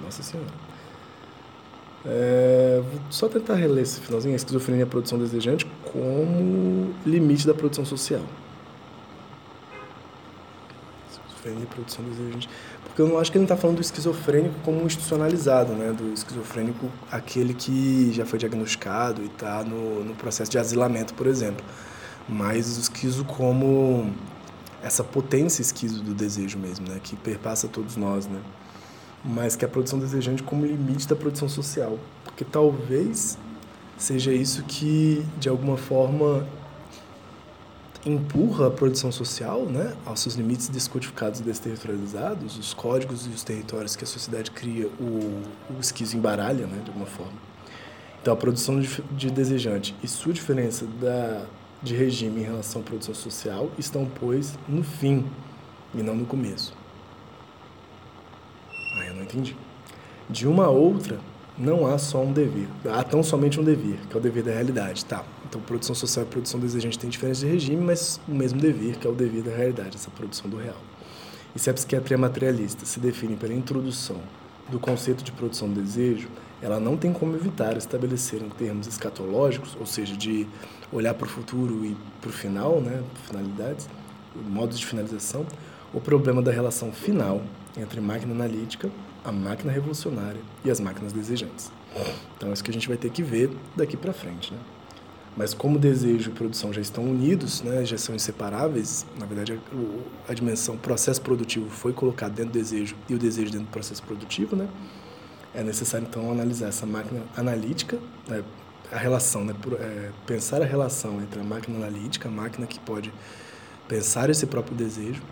Nossa 0.00 0.22
Senhora. 0.22 0.52
É, 2.08 2.80
vou 2.80 3.00
só 3.10 3.28
tentar 3.28 3.54
reler 3.54 3.82
esse 3.82 4.00
finalzinho. 4.00 4.34
A 4.34 4.36
esquizofrenia 4.36 4.82
e 4.82 4.84
a 4.84 4.86
produção 4.86 5.18
desejante 5.18 5.66
como 5.92 6.94
limite 7.04 7.46
da 7.46 7.54
produção 7.54 7.84
social. 7.84 8.22
Esquizofrenia 11.10 11.64
e 11.64 11.66
produção 11.66 12.04
desejante. 12.04 12.48
Porque 12.96 13.02
eu 13.02 13.08
não 13.08 13.18
acho 13.18 13.30
que 13.30 13.36
ele 13.36 13.44
está 13.44 13.58
falando 13.58 13.76
do 13.76 13.82
esquizofrênico 13.82 14.54
como 14.64 14.80
institucionalizado, 14.86 15.74
né? 15.74 15.92
Do 15.92 16.14
esquizofrênico, 16.14 16.90
aquele 17.12 17.52
que 17.52 18.10
já 18.10 18.24
foi 18.24 18.38
diagnosticado 18.38 19.20
e 19.20 19.26
está 19.26 19.62
no, 19.62 20.02
no 20.02 20.14
processo 20.14 20.50
de 20.50 20.58
asilamento, 20.58 21.12
por 21.12 21.26
exemplo. 21.26 21.62
Mas 22.26 22.78
o 22.78 22.80
esquizo 22.80 23.22
como 23.26 24.10
essa 24.82 25.04
potência 25.04 25.60
esquizo 25.60 26.02
do 26.02 26.14
desejo 26.14 26.58
mesmo, 26.58 26.88
né? 26.88 26.98
Que 27.02 27.14
perpassa 27.16 27.68
todos 27.68 27.98
nós, 27.98 28.26
né? 28.26 28.40
mas 29.22 29.56
que 29.56 29.64
a 29.64 29.68
produção 29.68 29.98
desejante 29.98 30.42
como 30.42 30.64
limite 30.64 31.06
da 31.06 31.16
produção 31.16 31.50
social. 31.50 31.98
Porque 32.24 32.44
talvez 32.44 33.36
seja 33.98 34.32
isso 34.32 34.62
que, 34.62 35.22
de 35.38 35.48
alguma 35.50 35.76
forma, 35.76 36.46
empurra 38.06 38.68
a 38.68 38.70
produção 38.70 39.10
social 39.10 39.66
né, 39.66 39.94
aos 40.04 40.20
seus 40.20 40.36
limites 40.36 40.68
descodificados 40.68 41.40
e 41.40 41.42
desterritorializados, 41.42 42.56
os 42.56 42.72
códigos 42.72 43.26
e 43.26 43.30
os 43.30 43.42
territórios 43.42 43.96
que 43.96 44.04
a 44.04 44.06
sociedade 44.06 44.50
cria, 44.50 44.86
o, 45.00 45.42
o 45.76 45.80
esquizo 45.80 46.16
embaralha, 46.16 46.66
né, 46.66 46.80
de 46.82 46.88
alguma 46.88 47.06
forma. 47.06 47.34
Então, 48.22 48.32
a 48.32 48.36
produção 48.36 48.80
de, 48.80 49.02
de 49.10 49.30
desejante 49.30 49.94
e 50.02 50.08
sua 50.08 50.32
diferença 50.32 50.86
da, 51.00 51.46
de 51.82 51.94
regime 51.94 52.40
em 52.40 52.44
relação 52.44 52.80
à 52.80 52.84
produção 52.84 53.14
social 53.14 53.70
estão, 53.78 54.08
pois, 54.18 54.58
no 54.68 54.82
fim 54.82 55.24
e 55.94 56.02
não 56.02 56.14
no 56.14 56.26
começo. 56.26 56.74
Ah, 58.96 59.06
eu 59.06 59.14
não 59.14 59.22
entendi. 59.22 59.56
De 60.28 60.46
uma 60.46 60.64
a 60.64 60.70
outra, 60.70 61.20
não 61.58 61.86
há 61.86 61.98
só 61.98 62.22
um 62.22 62.32
dever. 62.32 62.68
Há 62.84 63.02
tão 63.02 63.22
somente 63.22 63.58
um 63.58 63.64
dever, 63.64 63.98
que 64.08 64.16
é 64.16 64.18
o 64.18 64.22
dever 64.22 64.42
da 64.42 64.52
realidade. 64.52 65.04
Tá. 65.04 65.24
Então, 65.48 65.60
produção 65.60 65.94
social 65.94 66.24
e 66.24 66.28
produção 66.28 66.60
desejante 66.60 66.98
têm 66.98 67.08
diferença 67.08 67.46
de 67.46 67.52
regime, 67.52 67.82
mas 67.82 68.20
o 68.28 68.34
mesmo 68.34 68.60
dever, 68.60 68.96
que 68.96 69.06
é 69.06 69.10
o 69.10 69.14
dever 69.14 69.42
da 69.42 69.54
realidade, 69.54 69.96
essa 69.96 70.10
produção 70.10 70.50
do 70.50 70.56
real. 70.56 70.76
E 71.54 71.58
se 71.58 71.70
a 71.70 71.74
psiquiatria 71.74 72.18
materialista 72.18 72.84
se 72.84 73.00
define 73.00 73.36
pela 73.36 73.54
introdução 73.54 74.20
do 74.68 74.78
conceito 74.78 75.24
de 75.24 75.32
produção 75.32 75.68
do 75.68 75.80
desejo, 75.80 76.28
ela 76.60 76.80
não 76.80 76.96
tem 76.96 77.12
como 77.12 77.34
evitar 77.36 77.76
estabelecer 77.76 78.42
em 78.42 78.48
termos 78.50 78.86
escatológicos, 78.86 79.76
ou 79.78 79.86
seja, 79.86 80.16
de 80.16 80.46
olhar 80.92 81.14
para 81.14 81.26
o 81.26 81.30
futuro 81.30 81.84
e 81.84 81.96
para 82.20 82.30
o 82.30 82.32
final, 82.32 82.80
né, 82.80 83.02
finalidades, 83.26 83.88
modos 84.34 84.78
de 84.78 84.84
finalização, 84.84 85.46
o 85.94 86.00
problema 86.00 86.42
da 86.42 86.50
relação 86.50 86.92
final 86.92 87.40
entre 87.76 88.00
máquina 88.00 88.32
analítica, 88.32 88.90
a 89.26 89.32
máquina 89.32 89.72
revolucionária 89.72 90.40
e 90.64 90.70
as 90.70 90.78
máquinas 90.78 91.12
desejantes. 91.12 91.72
Então, 92.36 92.50
é 92.50 92.52
isso 92.52 92.62
que 92.62 92.70
a 92.70 92.74
gente 92.74 92.86
vai 92.86 92.96
ter 92.96 93.10
que 93.10 93.22
ver 93.22 93.50
daqui 93.74 93.96
para 93.96 94.12
frente. 94.12 94.52
Né? 94.52 94.58
Mas 95.36 95.52
como 95.52 95.78
desejo 95.78 96.30
e 96.30 96.32
produção 96.32 96.72
já 96.72 96.80
estão 96.80 97.04
unidos, 97.04 97.60
né, 97.60 97.84
já 97.84 97.98
são 97.98 98.14
inseparáveis, 98.14 99.04
na 99.18 99.26
verdade 99.26 99.52
a, 99.52 100.30
a 100.30 100.34
dimensão 100.34 100.76
processo 100.78 101.20
produtivo 101.20 101.68
foi 101.68 101.92
colocado 101.92 102.34
dentro 102.34 102.52
do 102.52 102.58
desejo 102.58 102.96
e 103.08 103.14
o 103.14 103.18
desejo 103.18 103.50
dentro 103.50 103.66
do 103.66 103.70
processo 103.70 104.02
produtivo, 104.02 104.56
né? 104.56 104.68
É 105.54 105.62
necessário 105.62 106.06
então 106.08 106.30
analisar 106.30 106.68
essa 106.68 106.86
máquina 106.86 107.22
analítica, 107.36 107.98
né, 108.28 108.42
a 108.92 108.96
relação, 108.96 109.44
né, 109.44 109.54
por, 109.60 109.74
é, 109.74 110.10
pensar 110.26 110.62
a 110.62 110.64
relação 110.64 111.20
entre 111.20 111.40
a 111.40 111.44
máquina 111.44 111.76
analítica, 111.76 112.28
a 112.28 112.32
máquina 112.32 112.66
que 112.66 112.78
pode 112.80 113.12
pensar 113.88 114.30
esse 114.30 114.46
próprio 114.46 114.76
desejo, 114.76 115.22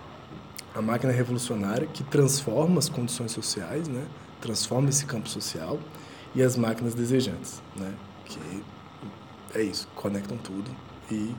a 0.75 0.83
máquina 0.83 1.13
revolucionária 1.13 1.87
que 1.87 2.03
transforma 2.03 2.79
as 2.79 2.89
condições 2.89 3.31
sociais, 3.33 3.87
né? 3.87 4.05
transforma 4.41 4.89
esse 4.91 5.07
campo 5.07 5.29
social, 5.29 5.79
e 6.35 6.43
as 6.43 6.57
máquinas 6.57 6.95
desejantes, 6.95 7.63
né? 7.77 7.95
que 8.25 8.65
é 9.55 9.63
isso, 9.63 9.87
conectam 9.95 10.37
tudo 10.37 10.69
e 11.11 11.35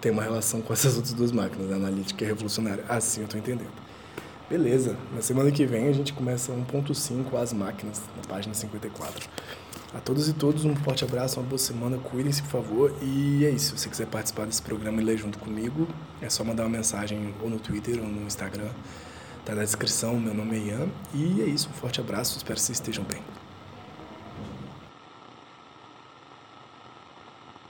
tem 0.00 0.10
uma 0.10 0.22
relação 0.22 0.62
com 0.62 0.72
essas 0.72 0.96
outras 0.96 1.12
duas 1.12 1.32
máquinas, 1.32 1.70
a 1.70 1.76
analítica 1.76 2.24
e 2.24 2.26
a 2.26 2.28
revolucionária. 2.28 2.84
Assim 2.88 3.20
eu 3.20 3.24
estou 3.24 3.38
entendendo. 3.38 3.83
Beleza, 4.48 4.94
na 5.14 5.22
semana 5.22 5.50
que 5.50 5.64
vem 5.64 5.88
a 5.88 5.92
gente 5.92 6.12
começa 6.12 6.52
1.5 6.52 7.34
As 7.34 7.54
Máquinas, 7.54 8.02
na 8.14 8.28
página 8.28 8.52
54. 8.52 9.26
A 9.94 10.00
todos 10.00 10.28
e 10.28 10.34
todos, 10.34 10.66
um 10.66 10.76
forte 10.76 11.02
abraço, 11.02 11.40
uma 11.40 11.48
boa 11.48 11.58
semana, 11.58 11.96
cuidem-se, 11.96 12.42
por 12.42 12.50
favor. 12.50 12.94
E 13.00 13.46
é 13.46 13.50
isso. 13.50 13.74
Se 13.76 13.84
você 13.84 13.88
quiser 13.88 14.06
participar 14.06 14.44
desse 14.44 14.60
programa 14.60 15.00
e 15.00 15.04
ler 15.04 15.16
junto 15.16 15.38
comigo, 15.38 15.88
é 16.20 16.28
só 16.28 16.44
mandar 16.44 16.64
uma 16.64 16.76
mensagem 16.76 17.34
ou 17.40 17.48
no 17.48 17.58
Twitter 17.58 17.98
ou 17.98 18.06
no 18.06 18.26
Instagram. 18.26 18.68
Tá 19.46 19.54
na 19.54 19.62
descrição, 19.62 20.20
meu 20.20 20.34
nome 20.34 20.58
é 20.58 20.60
Ian. 20.68 20.88
E 21.14 21.40
é 21.40 21.46
isso, 21.46 21.70
um 21.70 21.72
forte 21.72 22.00
abraço, 22.00 22.36
espero 22.36 22.56
que 22.56 22.62
vocês 22.62 22.78
estejam 22.78 23.04
bem. 23.04 23.22